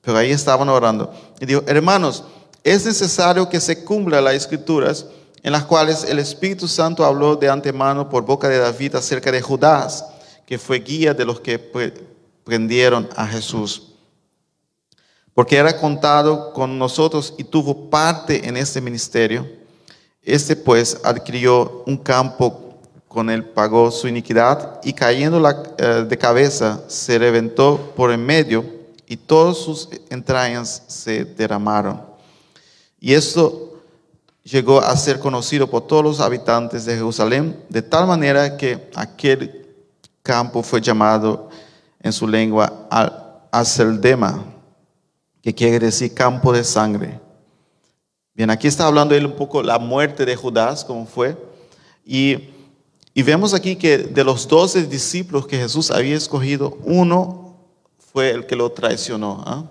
pero 0.02 0.17
ahí 0.17 0.32
estaban 0.32 0.69
orando. 0.69 1.13
Y 1.39 1.45
dijo, 1.45 1.63
hermanos, 1.67 2.24
es 2.63 2.86
necesario 2.86 3.50
que 3.50 3.60
se 3.60 3.84
cumplan 3.84 4.24
las 4.24 4.36
escrituras 4.36 5.06
en 5.43 5.52
las 5.52 5.63
cuales 5.63 6.04
el 6.04 6.19
Espíritu 6.19 6.67
Santo 6.67 7.04
habló 7.04 7.36
de 7.36 7.50
antemano 7.50 8.08
por 8.10 8.24
boca 8.24 8.47
de 8.47 8.60
David 8.60 8.95
acerca 8.95 9.32
de 9.32 9.41
Judas, 9.41 10.06
que 10.45 10.58
fue 10.58 10.80
guía 10.80 11.13
de 11.13 11.26
los 11.26 11.39
que 11.39 11.58
prendieron 12.43 13.10
a 13.15 13.26
Jesús 13.26 13.91
porque 15.34 15.56
era 15.56 15.78
contado 15.78 16.54
con 16.54 16.78
nosotros 16.78 17.34
y 17.38 17.43
tuvo 17.43 17.89
parte 17.89 18.47
en 18.47 18.58
este 18.58 18.82
ministerio. 18.82 19.47
Este 20.21 20.56
pues 20.56 21.00
adquirió 21.04 21.84
un 21.88 21.97
campo 21.97 22.70
con 23.12 23.30
él, 23.30 23.43
pagó 23.43 23.91
su 23.91 24.08
iniquidad 24.08 24.80
y 24.84 24.93
cayendo 24.93 25.43
eh, 25.78 26.06
de 26.08 26.17
cabeza 26.17 26.82
se 26.88 27.19
reventó 27.19 27.91
por 27.93 28.10
en 28.12 28.26
medio 28.26 28.63
y 29.06 29.17
todas 29.17 29.58
sus 29.58 29.89
entrañas 30.10 30.84
se 30.88 31.26
derramaron. 31.26 32.02
Y 33.02 33.13
esto 33.13 33.82
llegó 34.43 34.80
a 34.80 34.95
ser 34.95 35.19
conocido 35.19 35.69
por 35.69 35.88
todos 35.88 36.04
los 36.06 36.19
habitantes 36.21 36.86
de 36.86 36.95
Jerusalén, 36.95 37.62
de 37.67 37.82
tal 37.82 38.08
manera 38.08 38.56
que 38.56 38.89
aquel 38.95 39.67
campo 40.24 40.63
fue 40.63 40.80
llamado 40.80 41.50
en 42.00 42.13
su 42.13 42.26
lengua 42.26 42.88
Aceldema 43.52 44.45
que 45.41 45.54
quiere 45.54 45.80
decir 45.80 46.13
campo 46.13 46.54
de 46.54 46.63
sangre. 46.63 47.19
Bien, 48.34 48.50
aquí 48.50 48.67
está 48.67 48.88
hablando 48.88 49.13
él 49.15 49.26
un 49.26 49.36
poco 49.36 49.62
la 49.62 49.78
muerte 49.80 50.24
de 50.24 50.38
Judas, 50.38 50.86
cómo 50.86 51.06
fue. 51.06 51.36
Y, 52.06 52.50
vemos 53.15 53.54
aquí 53.54 53.76
que 53.76 53.97
de 53.97 54.24
los 54.24 54.47
doce 54.47 54.86
discípulos 54.86 55.45
que 55.45 55.58
Jesús 55.58 55.91
había 55.91 56.15
escogido, 56.15 56.78
uno 56.84 57.58
fue 58.12 58.32
el 58.32 58.45
que 58.45 58.56
lo 58.56 58.71
traicionó. 58.71 59.43
¿ah? 59.45 59.65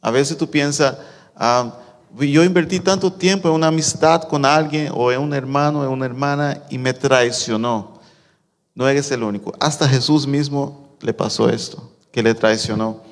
A 0.00 0.10
veces 0.10 0.36
tú 0.36 0.50
piensas, 0.50 0.98
ah, 1.36 1.78
yo 2.18 2.44
invertí 2.44 2.80
tanto 2.80 3.12
tiempo 3.12 3.48
en 3.48 3.54
una 3.54 3.68
amistad 3.68 4.24
con 4.24 4.44
alguien 4.44 4.90
o 4.94 5.10
en 5.12 5.20
un 5.20 5.32
hermano, 5.32 5.84
en 5.84 5.90
una 5.90 6.06
hermana 6.06 6.62
y 6.68 6.78
me 6.78 6.92
traicionó. 6.92 8.00
No 8.74 8.88
eres 8.88 9.10
el 9.10 9.22
único. 9.22 9.52
Hasta 9.60 9.88
Jesús 9.88 10.26
mismo 10.26 10.96
le 11.00 11.14
pasó 11.14 11.48
esto, 11.48 11.90
que 12.10 12.22
le 12.22 12.34
traicionó. 12.34 13.02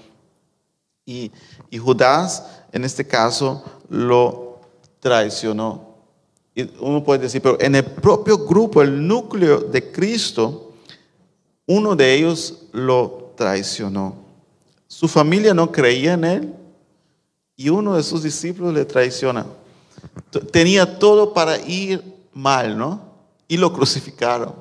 Y, 1.06 1.32
y 1.70 1.78
Judas, 1.78 2.44
en 2.72 2.84
este 2.84 3.06
caso, 3.06 3.64
lo 3.88 4.60
traicionó. 5.00 5.89
Uno 6.80 7.02
puede 7.04 7.20
decir, 7.20 7.40
pero 7.40 7.60
en 7.60 7.74
el 7.74 7.84
propio 7.84 8.38
grupo, 8.38 8.82
el 8.82 9.06
núcleo 9.06 9.60
de 9.60 9.92
Cristo, 9.92 10.72
uno 11.66 11.94
de 11.94 12.14
ellos 12.14 12.66
lo 12.72 13.32
traicionó. 13.36 14.16
Su 14.88 15.06
familia 15.06 15.54
no 15.54 15.70
creía 15.70 16.14
en 16.14 16.24
él 16.24 16.54
y 17.56 17.68
uno 17.68 17.96
de 17.96 18.02
sus 18.02 18.22
discípulos 18.22 18.74
le 18.74 18.84
traiciona. 18.84 19.46
Tenía 20.50 20.98
todo 20.98 21.32
para 21.32 21.58
ir 21.58 22.02
mal, 22.32 22.76
¿no? 22.76 23.00
Y 23.46 23.56
lo 23.56 23.72
crucificaron. 23.72 24.54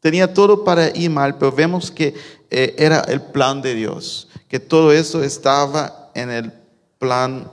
Tenía 0.00 0.32
todo 0.32 0.64
para 0.64 0.94
ir 0.96 1.10
mal, 1.10 1.38
pero 1.38 1.50
vemos 1.50 1.90
que 1.90 2.14
eh, 2.50 2.74
era 2.78 3.00
el 3.00 3.20
plan 3.20 3.62
de 3.62 3.74
Dios, 3.74 4.28
que 4.48 4.60
todo 4.60 4.92
eso 4.92 5.22
estaba 5.22 6.10
en 6.14 6.30
el 6.30 6.52
plan 6.98 7.50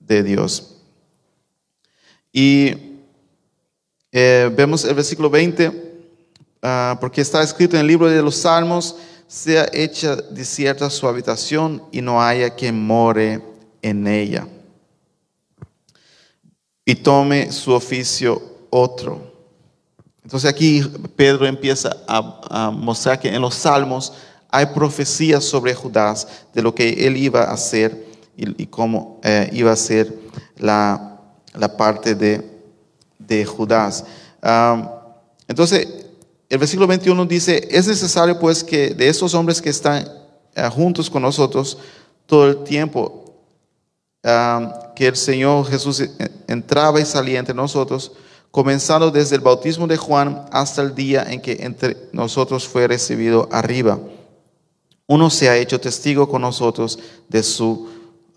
de 0.00 0.22
Dios. 0.22 0.71
Y 2.32 2.74
eh, 4.10 4.50
vemos 4.56 4.84
el 4.84 4.94
versículo 4.94 5.28
20, 5.28 5.70
ah, 6.62 6.96
porque 6.98 7.20
está 7.20 7.42
escrito 7.42 7.76
en 7.76 7.82
el 7.82 7.86
libro 7.86 8.08
de 8.08 8.22
los 8.22 8.36
Salmos, 8.36 8.96
sea 9.26 9.68
hecha 9.72 10.16
desierta 10.16 10.88
su 10.88 11.06
habitación 11.06 11.82
y 11.92 12.00
no 12.00 12.22
haya 12.22 12.54
quien 12.54 12.82
more 12.82 13.42
en 13.82 14.06
ella. 14.06 14.48
Y 16.84 16.94
tome 16.94 17.52
su 17.52 17.72
oficio 17.72 18.42
otro. 18.70 19.32
Entonces 20.24 20.50
aquí 20.50 20.82
Pedro 21.16 21.46
empieza 21.46 21.96
a, 22.06 22.70
mostrar 22.70 23.20
que 23.20 23.28
en 23.28 23.40
los 23.40 23.54
Salmos 23.54 24.12
hay 24.50 24.66
profecías 24.66 25.44
sobre 25.44 25.74
Judas 25.74 26.26
de 26.54 26.62
lo 26.62 26.74
que 26.74 27.06
él 27.06 27.16
iba 27.16 27.44
a 27.44 27.52
hacer 27.52 28.06
y, 28.36 28.66
cómo 28.66 29.20
eh, 29.22 29.48
iba 29.52 29.72
a 29.72 29.76
ser 29.76 30.14
la, 30.56 31.11
parte 31.76 32.14
de, 32.14 32.42
de 33.18 33.44
Judas. 33.44 34.04
entonces, 35.48 35.88
el 36.48 36.58
versículo 36.58 36.86
21 36.86 37.24
dice, 37.26 37.68
es 37.70 37.86
necesario 37.86 38.38
pues 38.38 38.62
que 38.62 38.90
de 38.94 39.08
esos 39.08 39.34
hombres 39.34 39.62
que 39.62 39.70
están 39.70 40.06
eh, 40.54 40.68
juntos 40.70 41.08
con 41.08 41.22
nosotros 41.22 41.78
todo 42.26 42.46
el 42.48 42.64
tiempo, 42.64 43.18
que 44.94 45.06
el 45.06 45.16
Señor 45.16 45.66
Jesús 45.66 46.00
eh, 46.00 46.10
entraba 46.46 47.00
y 47.00 47.04
salía 47.04 47.38
entre 47.38 47.54
nosotros, 47.54 48.12
comenzando 48.50 49.10
desde 49.10 49.36
el 49.36 49.42
bautismo 49.42 49.86
de 49.86 49.96
Juan 49.96 50.46
hasta 50.52 50.82
el 50.82 50.94
día 50.94 51.24
en 51.28 51.40
que 51.40 51.58
entre 51.60 51.96
nosotros 52.12 52.68
fue 52.68 52.86
recibido 52.86 53.48
arriba 53.50 53.98
uno 55.12 55.28
se 55.28 55.48
ha 55.48 55.56
hecho 55.58 55.78
testigo 55.78 56.26
con 56.26 56.40
nosotros 56.40 56.98
de 57.28 57.42
su 57.42 57.86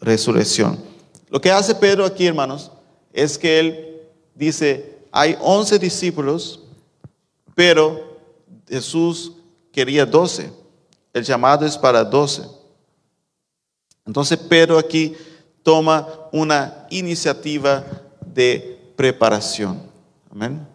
resurrección. 0.01 0.78
Lo 1.30 1.39
que 1.39 1.49
hace 1.49 1.73
Pedro 1.73 2.06
aquí, 2.06 2.28
hermanos, 2.28 2.69
es 3.15 3.38
que 3.38 3.60
él 3.60 4.01
dice, 4.36 4.97
hay 5.10 5.38
once 5.39 5.80
discípulos, 5.80 6.60
pero 7.56 8.19
Jesús 8.67 9.32
quería 9.71 10.06
doce. 10.06 10.51
El 11.13 11.23
llamado 11.23 11.65
es 11.65 11.78
para 11.78 12.04
doce. 12.04 12.43
Entonces 14.06 14.38
Pedro 14.38 14.78
aquí 14.78 15.15
toma 15.63 16.08
una 16.34 16.86
iniciativa 16.89 17.86
de 18.21 18.78
preparación. 18.97 19.82
Amén. 20.30 20.67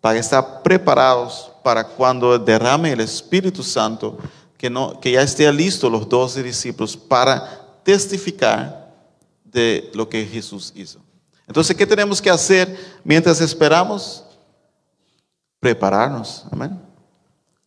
Para 0.00 0.18
estar 0.18 0.62
preparados 0.62 1.52
para 1.62 1.86
cuando 1.86 2.36
derrame 2.38 2.92
el 2.92 3.00
Espíritu 3.00 3.62
Santo 3.62 4.18
que, 4.58 4.68
no, 4.68 4.98
que 5.00 5.12
ya 5.12 5.22
estén 5.22 5.56
listos 5.56 5.90
los 5.90 6.08
doce 6.08 6.42
discípulos 6.42 6.96
para 6.96 7.78
testificar 7.84 8.92
de 9.44 9.90
lo 9.94 10.08
que 10.08 10.26
Jesús 10.26 10.72
hizo. 10.74 10.98
Entonces, 11.46 11.76
¿qué 11.76 11.86
tenemos 11.86 12.20
que 12.20 12.30
hacer 12.30 12.76
mientras 13.02 13.40
esperamos? 13.40 14.24
Prepararnos, 15.60 16.44
amén. 16.50 16.80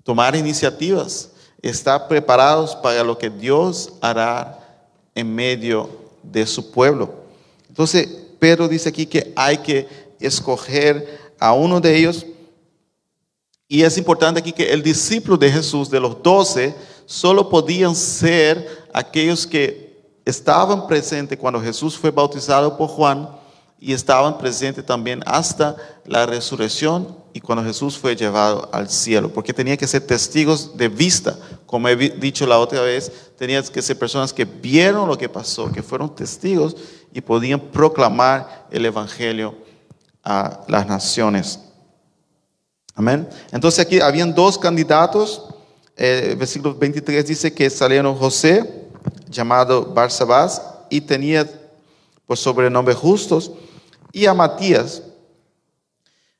Tomar 0.03 0.35
iniciativas, 0.35 1.29
estar 1.61 2.07
preparados 2.07 2.75
para 2.75 3.03
lo 3.03 3.17
que 3.17 3.29
Dios 3.29 3.93
hará 4.01 4.57
en 5.13 5.33
medio 5.33 5.89
de 6.23 6.45
su 6.45 6.71
pueblo. 6.71 7.13
Entonces, 7.67 8.07
Pedro 8.39 8.67
dice 8.67 8.89
aquí 8.89 9.05
que 9.05 9.33
hay 9.35 9.57
que 9.57 9.87
escoger 10.19 11.33
a 11.39 11.53
uno 11.53 11.79
de 11.79 11.95
ellos 11.95 12.25
y 13.67 13.83
es 13.83 13.97
importante 13.97 14.39
aquí 14.39 14.53
que 14.53 14.71
el 14.71 14.81
discípulo 14.81 15.35
de 15.37 15.51
Jesús, 15.51 15.89
de 15.89 15.99
los 15.99 16.21
doce, 16.23 16.73
solo 17.05 17.49
podían 17.49 17.95
ser 17.95 18.87
aquellos 18.93 19.45
que 19.45 19.97
estaban 20.23 20.87
presentes 20.87 21.37
cuando 21.37 21.61
Jesús 21.61 21.97
fue 21.97 22.11
bautizado 22.11 22.77
por 22.77 22.87
Juan 22.89 23.29
y 23.79 23.93
estaban 23.93 24.37
presentes 24.37 24.85
también 24.85 25.21
hasta 25.25 25.75
la 26.05 26.25
resurrección 26.25 27.15
y 27.33 27.39
cuando 27.39 27.63
Jesús 27.63 27.97
fue 27.97 28.15
llevado 28.15 28.67
al 28.73 28.89
cielo, 28.89 29.31
porque 29.31 29.53
tenía 29.53 29.77
que 29.77 29.85
ser 29.85 30.01
testigos 30.01 30.75
de 30.75 30.89
vista, 30.89 31.37
como 31.67 31.87
he 31.87 31.95
dicho 31.95 32.47
la 32.47 32.57
otra 32.57 32.81
vez, 32.81 33.11
tenían 33.37 33.63
que 33.63 33.81
ser 33.81 33.99
personas 33.99 34.33
que 34.33 34.45
vieron 34.45 35.07
lo 35.07 35.17
que 35.17 35.29
pasó, 35.29 35.71
que 35.71 35.83
fueron 35.83 36.15
testigos 36.15 36.75
y 37.13 37.21
podían 37.21 37.59
proclamar 37.59 38.65
el 38.71 38.85
Evangelio 38.85 39.55
a 40.23 40.61
las 40.67 40.87
naciones. 40.87 41.59
Amén. 42.95 43.29
Entonces 43.51 43.85
aquí 43.85 43.99
habían 43.99 44.33
dos 44.33 44.57
candidatos. 44.57 45.43
Versículo 45.95 46.73
23 46.73 47.27
dice 47.27 47.53
que 47.53 47.69
salieron 47.69 48.15
José, 48.15 48.87
llamado 49.29 49.93
Barsabás, 49.93 50.61
y 50.89 51.01
tenía 51.01 51.47
por 52.25 52.37
sobrenombre 52.37 52.95
justos, 52.95 53.51
y 54.11 54.25
a 54.25 54.33
Matías. 54.33 55.01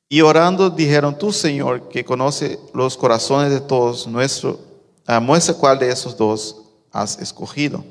Y 0.10 0.22
orando 0.22 0.70
dijeron, 0.70 1.18
tú 1.18 1.32
Señor, 1.32 1.90
que 1.90 2.06
conoce 2.06 2.60
los 2.74 2.96
corazones 2.96 3.52
de 3.52 3.60
todos, 3.60 4.08
nuestro, 4.08 4.60
muestra 5.22 5.54
cuál 5.54 5.80
de 5.80 5.90
esos 5.90 6.16
dos 6.16 6.64
has 6.92 7.20
escogido, 7.20 7.84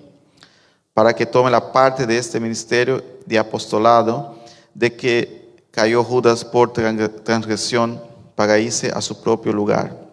para 0.95 1.15
que 1.15 1.27
tome 1.27 1.51
la 1.51 1.73
parte 1.73 2.07
de 2.07 2.17
este 2.17 2.41
ministerio 2.41 3.05
de 3.27 3.39
apostolado, 3.39 4.39
de 4.73 4.95
que 4.95 5.57
cayó 5.71 6.03
Judas 6.03 6.45
por 6.45 6.73
transgresión 6.73 8.01
para 8.35 8.59
irse 8.59 8.91
a 8.91 9.01
su 9.03 9.21
propio 9.21 9.53
lugar. 9.53 10.07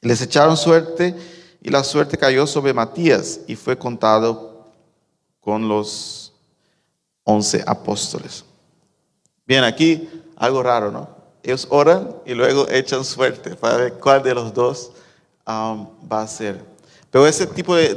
Les 0.00 0.22
echaron 0.22 0.56
suerte 0.56 1.14
y 1.62 1.68
la 1.68 1.84
suerte 1.84 2.16
cayó 2.16 2.46
sobre 2.46 2.72
Matías 2.72 3.40
y 3.46 3.54
fue 3.54 3.76
contado 3.76 4.66
con 5.40 5.68
los 5.68 6.19
once 7.30 7.62
apóstoles. 7.66 8.44
Bien, 9.46 9.64
aquí 9.64 10.08
algo 10.36 10.62
raro, 10.62 10.90
¿no? 10.90 11.08
Ellos 11.42 11.66
oran 11.70 12.16
y 12.26 12.34
luego 12.34 12.68
echan 12.68 13.04
suerte 13.04 13.56
para 13.56 13.76
ver 13.76 13.94
cuál 13.94 14.22
de 14.22 14.34
los 14.34 14.52
dos 14.52 14.92
um, 15.46 15.88
va 16.10 16.22
a 16.22 16.26
ser. 16.28 16.62
Pero 17.10 17.26
ese 17.26 17.46
tipo 17.46 17.74
de, 17.74 17.94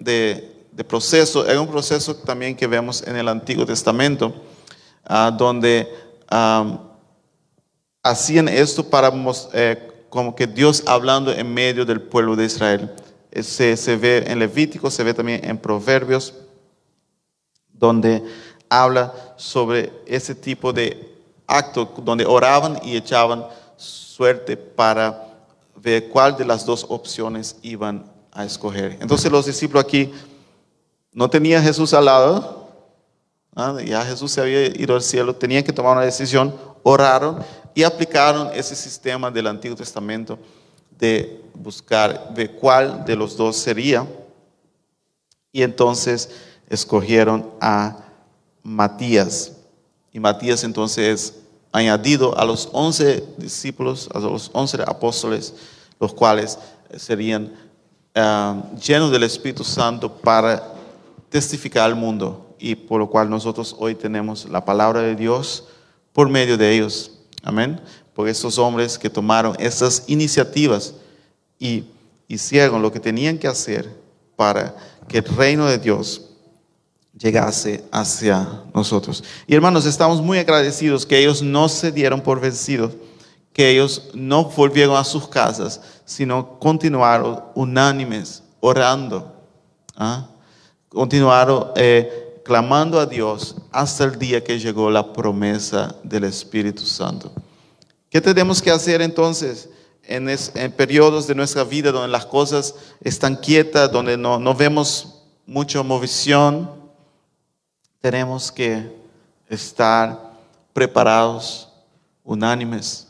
de, 0.00 0.84
proceso 0.88 1.46
es 1.46 1.58
un 1.58 1.68
proceso 1.68 2.16
también 2.16 2.56
que 2.56 2.66
vemos 2.66 3.02
en 3.06 3.14
el 3.14 3.28
Antiguo 3.28 3.66
Testamento, 3.66 4.32
uh, 5.08 5.30
donde 5.36 5.86
um, 6.32 6.78
hacían 8.02 8.48
esto 8.48 8.88
para 8.88 9.12
eh, 9.52 10.06
como 10.08 10.34
que 10.34 10.46
Dios 10.46 10.82
hablando 10.86 11.32
en 11.32 11.52
medio 11.52 11.84
del 11.84 12.00
pueblo 12.00 12.34
de 12.34 12.46
Israel. 12.46 12.90
Se, 13.42 13.76
se 13.76 13.96
ve 13.96 14.24
en 14.26 14.38
Levítico, 14.38 14.90
se 14.90 15.04
ve 15.04 15.14
también 15.14 15.44
en 15.44 15.58
Proverbios, 15.58 16.34
donde 17.68 18.22
habla 18.70 19.12
sobre 19.36 19.92
ese 20.06 20.34
tipo 20.34 20.72
de 20.72 21.18
acto 21.46 21.92
donde 22.02 22.24
oraban 22.24 22.78
y 22.82 22.96
echaban 22.96 23.44
suerte 23.76 24.56
para 24.56 25.26
ver 25.74 26.08
cuál 26.08 26.36
de 26.36 26.44
las 26.44 26.64
dos 26.64 26.86
opciones 26.88 27.56
iban 27.62 28.10
a 28.32 28.44
escoger. 28.44 28.96
Entonces 29.00 29.30
los 29.30 29.46
discípulos 29.46 29.84
aquí 29.84 30.12
no 31.12 31.28
tenían 31.28 31.62
Jesús 31.62 31.92
al 31.92 32.04
lado, 32.04 32.68
ya 33.84 34.04
Jesús 34.04 34.30
se 34.30 34.40
había 34.40 34.66
ido 34.66 34.94
al 34.94 35.02
cielo, 35.02 35.34
tenían 35.34 35.64
que 35.64 35.72
tomar 35.72 35.96
una 35.96 36.04
decisión, 36.04 36.54
oraron 36.82 37.42
y 37.74 37.82
aplicaron 37.82 38.50
ese 38.54 38.76
sistema 38.76 39.30
del 39.30 39.48
Antiguo 39.48 39.76
Testamento 39.76 40.38
de 40.98 41.42
buscar 41.54 42.32
de 42.32 42.50
cuál 42.50 43.04
de 43.04 43.16
los 43.16 43.36
dos 43.36 43.56
sería. 43.56 44.06
Y 45.52 45.62
entonces 45.62 46.30
escogieron 46.68 47.50
a 47.60 48.09
Matías. 48.62 49.52
Y 50.12 50.20
Matías 50.20 50.64
entonces 50.64 51.34
añadido 51.72 52.36
a 52.38 52.44
los 52.44 52.68
once 52.72 53.22
discípulos, 53.36 54.08
a 54.12 54.18
los 54.18 54.50
once 54.52 54.76
apóstoles, 54.86 55.54
los 56.00 56.12
cuales 56.12 56.58
serían 56.96 57.52
ah, 58.14 58.62
llenos 58.84 59.12
del 59.12 59.22
Espíritu 59.22 59.62
Santo 59.62 60.12
para 60.12 60.74
testificar 61.28 61.84
al 61.84 61.94
mundo 61.94 62.54
y 62.58 62.74
por 62.74 63.00
lo 63.00 63.08
cual 63.08 63.30
nosotros 63.30 63.74
hoy 63.78 63.94
tenemos 63.94 64.48
la 64.48 64.64
palabra 64.64 65.00
de 65.00 65.14
Dios 65.14 65.64
por 66.12 66.28
medio 66.28 66.56
de 66.58 66.74
ellos. 66.74 67.12
Amén. 67.42 67.80
Por 68.14 68.28
estos 68.28 68.58
hombres 68.58 68.98
que 68.98 69.08
tomaron 69.08 69.56
estas 69.58 70.04
iniciativas 70.08 70.94
y 71.58 71.84
hicieron 72.28 72.82
lo 72.82 72.92
que 72.92 73.00
tenían 73.00 73.38
que 73.38 73.48
hacer 73.48 73.88
para 74.36 74.74
que 75.08 75.18
el 75.18 75.24
reino 75.24 75.66
de 75.66 75.78
Dios 75.78 76.29
llegase 77.18 77.84
hacia 77.90 78.64
nosotros. 78.74 79.22
Y 79.46 79.54
hermanos, 79.54 79.86
estamos 79.86 80.22
muy 80.22 80.38
agradecidos 80.38 81.06
que 81.06 81.18
ellos 81.18 81.42
no 81.42 81.68
se 81.68 81.92
dieron 81.92 82.20
por 82.20 82.40
vencidos, 82.40 82.92
que 83.52 83.70
ellos 83.70 84.10
no 84.14 84.44
volvieron 84.44 84.96
a 84.96 85.04
sus 85.04 85.28
casas, 85.28 85.80
sino 86.04 86.58
continuaron 86.58 87.42
unánimes, 87.54 88.42
orando, 88.60 89.34
¿ah? 89.96 90.28
continuaron 90.88 91.72
eh, 91.76 92.40
clamando 92.44 92.98
a 92.98 93.06
Dios 93.06 93.56
hasta 93.70 94.04
el 94.04 94.18
día 94.18 94.42
que 94.42 94.58
llegó 94.58 94.90
la 94.90 95.12
promesa 95.12 95.94
del 96.02 96.24
Espíritu 96.24 96.84
Santo. 96.84 97.32
¿Qué 98.08 98.20
tenemos 98.20 98.60
que 98.60 98.70
hacer 98.70 99.02
entonces? 99.02 99.68
En, 100.02 100.28
en, 100.28 100.72
periodos 100.72 101.28
de 101.28 101.36
nuestra 101.36 101.62
vida 101.62 101.92
donde 101.92 102.08
las 102.08 102.26
cosas 102.26 102.74
están 103.00 103.36
quietas, 103.36 103.92
donde 103.92 104.16
no, 104.16 104.54
vemos 104.54 105.22
mucha 105.46 105.82
movición, 105.84 106.68
tenemos 108.00 108.50
que 108.50 108.96
estar 109.48 110.18
preparados, 110.72 111.68
unánimes, 112.24 113.08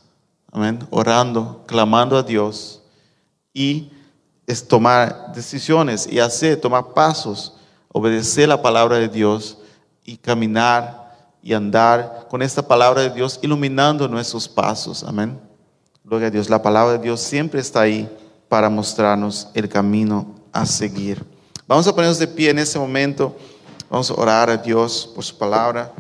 amén, 0.51 0.87
orando, 0.91 1.63
clamando 1.67 2.17
a 2.17 2.23
Dios 2.23 2.83
y 3.55 3.91
es 4.47 4.67
tomar 4.67 5.33
decisiones 5.33 6.09
y 6.11 6.19
hacer, 6.19 6.61
tomar 6.61 6.89
pasos, 6.93 7.55
obedecer 7.93 8.49
la 8.49 8.61
palabra 8.61 8.99
de 8.99 9.09
Dios 9.09 9.59
y 10.05 10.17
caminar 10.17 11.01
y 11.43 11.53
andar 11.53 12.27
con 12.29 12.43
esta 12.43 12.67
palabra 12.67 13.03
de 13.03 13.11
Dios 13.11 13.39
iluminando 13.43 14.09
nuestros 14.09 14.49
pasos. 14.49 15.05
Amén. 15.05 15.39
Gloria 16.05 16.29
a 16.29 16.31
Dios. 16.31 16.51
La 16.51 16.61
palabra 16.61 16.95
de 16.95 16.99
Dios 16.99 17.21
siempre 17.21 17.61
está 17.61 17.83
ahí 17.83 18.09
para 18.49 18.69
mostrarnos 18.69 19.49
el 19.55 19.69
camino 19.69 20.35
a 20.53 20.67
seguir. 20.67 21.25
Vamos 21.67 21.87
a 21.87 21.95
ponernos 21.95 22.19
de 22.19 22.27
pie 22.27 22.51
en 22.51 22.59
este 22.59 22.79
momento. 22.79 23.37
Vamos 23.91 24.09
a 24.09 24.15
orar 24.15 24.49
a 24.49 24.57
Dios 24.57 25.11
por 25.13 25.25
su 25.25 25.37
palabra. 25.37 25.93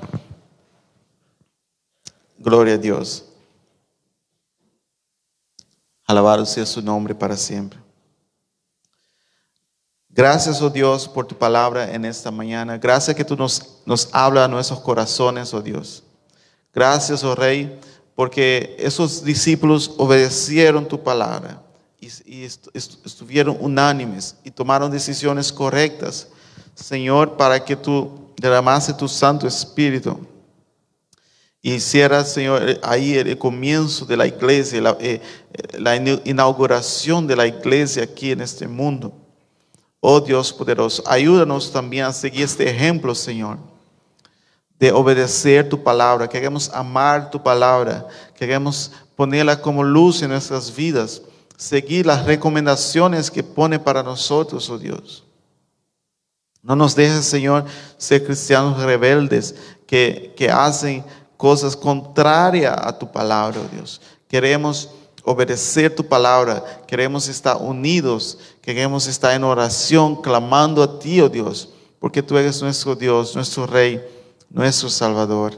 Gloria 2.39 2.75
a 2.75 2.79
Dios. 2.79 3.25
Alabado 6.07 6.47
sea 6.47 6.65
su 6.65 6.81
nombre 6.81 7.17
para 7.17 7.37
siempre. 7.37 7.81
Gracias, 10.09 10.63
oh 10.63 10.71
Dios, 10.71 11.09
por 11.09 11.27
tu 11.27 11.37
palabra 11.37 11.93
en 11.93 12.05
esta 12.05 12.31
mañana. 12.31 12.79
Gracias 12.79 13.17
que 13.17 13.25
tú 13.25 13.37
nos, 13.37 13.81
nos 13.85 14.09
hablas 14.13 14.45
a 14.45 14.49
nuestros 14.49 14.79
corazones, 14.81 15.53
oh 15.53 15.61
Dios. 15.61 16.05
Gracias, 16.73 17.25
oh 17.25 17.35
Rey, 17.35 17.77
porque 18.15 18.77
esos 18.79 19.25
discípulos 19.25 19.95
obedecieron 19.99 20.87
tu 20.87 21.03
palabra 21.03 21.61
y, 22.01 22.07
y 22.25 22.45
estuvieron 22.45 23.57
unánimes 23.59 24.37
y 24.45 24.53
tomaron 24.53 24.93
decisiones 24.93 25.53
correctas 25.53 26.29
Señor, 26.83 27.37
para 27.37 27.63
que 27.63 27.77
tú 27.77 28.33
derramase 28.41 28.95
tu 28.95 29.07
Santo 29.07 29.47
Espíritu 29.47 30.19
y 31.63 31.75
hicieras, 31.75 32.33
Señor, 32.33 32.81
ahí 32.83 33.17
el 33.17 33.37
comienzo 33.37 34.07
de 34.07 34.17
la 34.17 34.27
iglesia, 34.27 34.81
la, 34.81 34.97
eh, 34.99 35.21
la 35.79 35.95
inauguración 35.97 37.27
de 37.27 37.37
la 37.37 37.47
iglesia 37.47 38.05
aquí 38.05 38.31
en 38.31 38.41
este 38.41 38.67
mundo. 38.67 39.13
Oh 40.01 40.21
Dios 40.21 40.53
poderoso, 40.55 41.03
ayúdanos 41.07 41.71
también 41.71 42.07
a 42.07 42.13
seguir 42.15 42.45
este 42.45 42.71
ejemplo, 42.71 43.15
Señor, 43.15 43.59
de 44.79 44.91
obedecer 44.91 45.69
tu 45.69 45.83
palabra. 45.83 46.27
Queremos 46.27 46.71
amar 46.71 47.31
tu 47.31 47.43
palabra, 47.43 48.09
queremos 48.35 48.91
ponerla 49.15 49.61
como 49.61 49.85
luz 49.85 50.23
en 50.23 50.31
nuestras 50.31 50.75
vidas, 50.75 51.21
seguir 51.59 52.07
las 52.07 52.25
recomendaciones 52.25 53.31
que 53.31 53.43
pone 53.43 53.79
para 53.79 54.03
nosotros, 54.03 54.71
oh 54.71 54.79
Dios. 54.79 55.25
No 56.63 56.77
nos 56.77 56.95
dejes, 56.95 57.25
Señor, 57.25 57.65
ser 57.97 58.25
cristianos 58.25 58.83
rebeldes 58.83 59.55
que, 59.87 60.35
que 60.37 60.51
hacen 60.51 61.05
cosas 61.37 61.75
contrarias 61.75 62.77
a 62.79 62.99
tu 62.99 63.11
palabra, 63.11 63.61
oh 63.61 63.75
Dios. 63.75 64.01
Queremos 64.29 64.91
obedecer 65.25 65.95
tu 65.95 66.07
palabra, 66.07 66.63
queremos 66.87 67.29
estar 67.29 67.57
unidos, 67.57 68.39
queremos 68.61 69.07
estar 69.07 69.35
en 69.35 69.45
oración, 69.45 70.21
clamando 70.21 70.83
a 70.83 70.99
ti, 70.99 71.21
oh 71.21 71.29
Dios, 71.29 71.71
porque 71.99 72.23
tú 72.23 72.37
eres 72.37 72.61
nuestro 72.61 72.95
Dios, 72.95 73.35
nuestro 73.35 73.67
Rey, 73.67 74.03
nuestro 74.51 74.91
Salvador. 74.91 75.55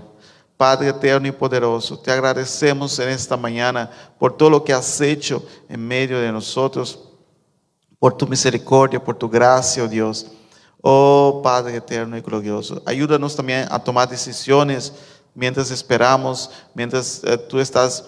Padre 0.57 0.91
eterno 0.91 1.27
y 1.27 1.33
poderoso, 1.33 1.99
te 1.99 2.13
agradecemos 2.13 2.97
en 3.01 3.09
esta 3.09 3.37
mañana 3.37 3.91
por 4.19 4.37
todo 4.37 4.51
lo 4.51 4.63
que 4.63 4.73
has 4.73 5.01
hecho 5.01 5.45
en 5.69 5.85
medio 5.85 6.21
de 6.21 6.31
nosotros, 6.31 7.01
por 7.99 8.17
tu 8.17 8.29
misericordia, 8.29 9.03
por 9.03 9.17
tu 9.17 9.29
gracia, 9.29 9.83
oh 9.83 9.89
Dios. 9.89 10.27
Oh 10.85 11.41
Padre 11.45 11.77
eterno 11.77 12.17
y 12.17 12.21
glorioso, 12.21 12.83
ayúdanos 12.85 13.37
también 13.37 13.69
a 13.71 13.79
tomar 13.79 14.09
decisiones 14.09 14.93
mientras 15.33 15.71
esperamos, 15.71 16.51
mientras 16.75 17.23
eh, 17.25 17.39
tú 17.39 17.61
estás 17.61 18.05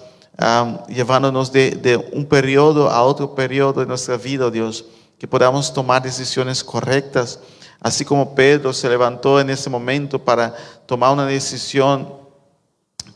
llevándonos 0.89 1.53
de, 1.53 2.11
un 2.13 2.27
periodo 2.27 2.91
a 2.91 3.05
otro 3.05 3.37
periodo 3.37 3.81
de 3.81 3.87
nuestra 3.87 4.17
vida, 4.17 4.51
Dios, 4.51 4.85
que 5.17 5.29
podamos 5.29 5.73
tomar 5.73 6.03
decisiones 6.03 6.65
correctas, 6.65 7.39
así 7.81 8.05
como 8.05 8.35
Pedro 8.35 8.73
se 8.73 8.89
levantó 8.89 9.39
en 9.39 9.51
ese 9.51 9.71
momento 9.71 10.19
para 10.19 10.53
tomar 10.87 11.13
una 11.13 11.27
decisión 11.27 12.25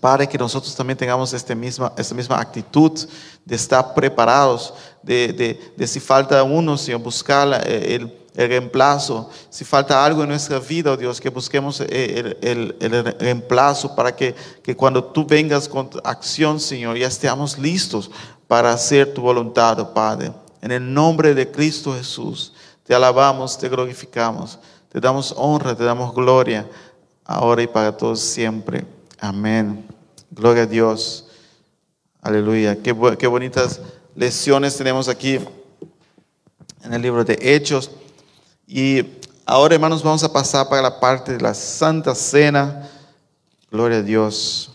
para 0.00 0.28
que 0.28 0.38
nosotros 0.38 0.76
también 0.76 0.96
tengamos 0.96 1.32
esta 1.32 1.56
misma, 1.56 1.92
esta 1.96 2.14
misma 2.14 2.40
actitud 2.40 2.92
de 3.44 3.56
estar 3.56 3.94
preparados, 3.94 4.72
de, 5.02 5.32
de, 5.32 5.72
de 5.76 5.86
si 5.88 5.98
falta 5.98 6.40
uno, 6.44 6.78
Señor, 6.78 7.00
buscar 7.00 7.66
el, 7.66 8.16
el 8.38 8.48
reemplazo. 8.48 9.28
Si 9.50 9.64
falta 9.64 10.04
algo 10.04 10.22
en 10.22 10.28
nuestra 10.28 10.60
vida, 10.60 10.92
oh 10.92 10.96
Dios, 10.96 11.20
que 11.20 11.28
busquemos 11.28 11.80
el, 11.80 12.36
el- 12.40 12.76
el 12.80 13.04
reemplazo 13.18 13.96
para 13.96 14.14
que, 14.14 14.32
que 14.62 14.76
cuando 14.76 15.02
tú 15.02 15.26
vengas 15.26 15.68
con 15.68 15.90
acción, 16.04 16.60
Señor, 16.60 16.96
ya 16.96 17.08
estemos 17.08 17.58
listos 17.58 18.10
para 18.46 18.72
hacer 18.72 19.12
tu 19.12 19.22
voluntad, 19.22 19.80
oh 19.80 19.92
Padre. 19.92 20.32
En 20.62 20.70
el 20.70 20.94
nombre 20.94 21.34
de 21.34 21.50
Cristo 21.50 21.92
Jesús, 21.94 22.52
te 22.84 22.94
alabamos, 22.94 23.58
te 23.58 23.68
glorificamos, 23.68 24.58
te 24.88 25.00
damos 25.00 25.34
honra, 25.36 25.74
te 25.76 25.82
damos 25.82 26.14
gloria, 26.14 26.64
ahora 27.24 27.62
y 27.62 27.66
para 27.66 27.96
todos 27.96 28.20
siempre. 28.20 28.86
Amén. 29.18 29.84
Gloria 30.30 30.62
a 30.62 30.66
Dios. 30.66 31.26
Aleluya. 32.22 32.76
Qué, 32.80 32.94
qué 33.18 33.26
bonitas 33.26 33.80
lecciones 34.14 34.76
tenemos 34.76 35.08
aquí 35.08 35.40
en 36.84 36.94
el 36.94 37.02
libro 37.02 37.24
de 37.24 37.36
Hechos. 37.42 37.90
Y 38.70 39.02
ahora, 39.46 39.76
hermanos, 39.76 40.02
vamos 40.02 40.22
a 40.22 40.30
pasar 40.30 40.68
para 40.68 40.82
la 40.82 41.00
parte 41.00 41.32
de 41.32 41.40
la 41.40 41.54
Santa 41.54 42.14
Cena. 42.14 42.86
Gloria 43.70 43.98
a 43.98 44.02
Dios. 44.02 44.70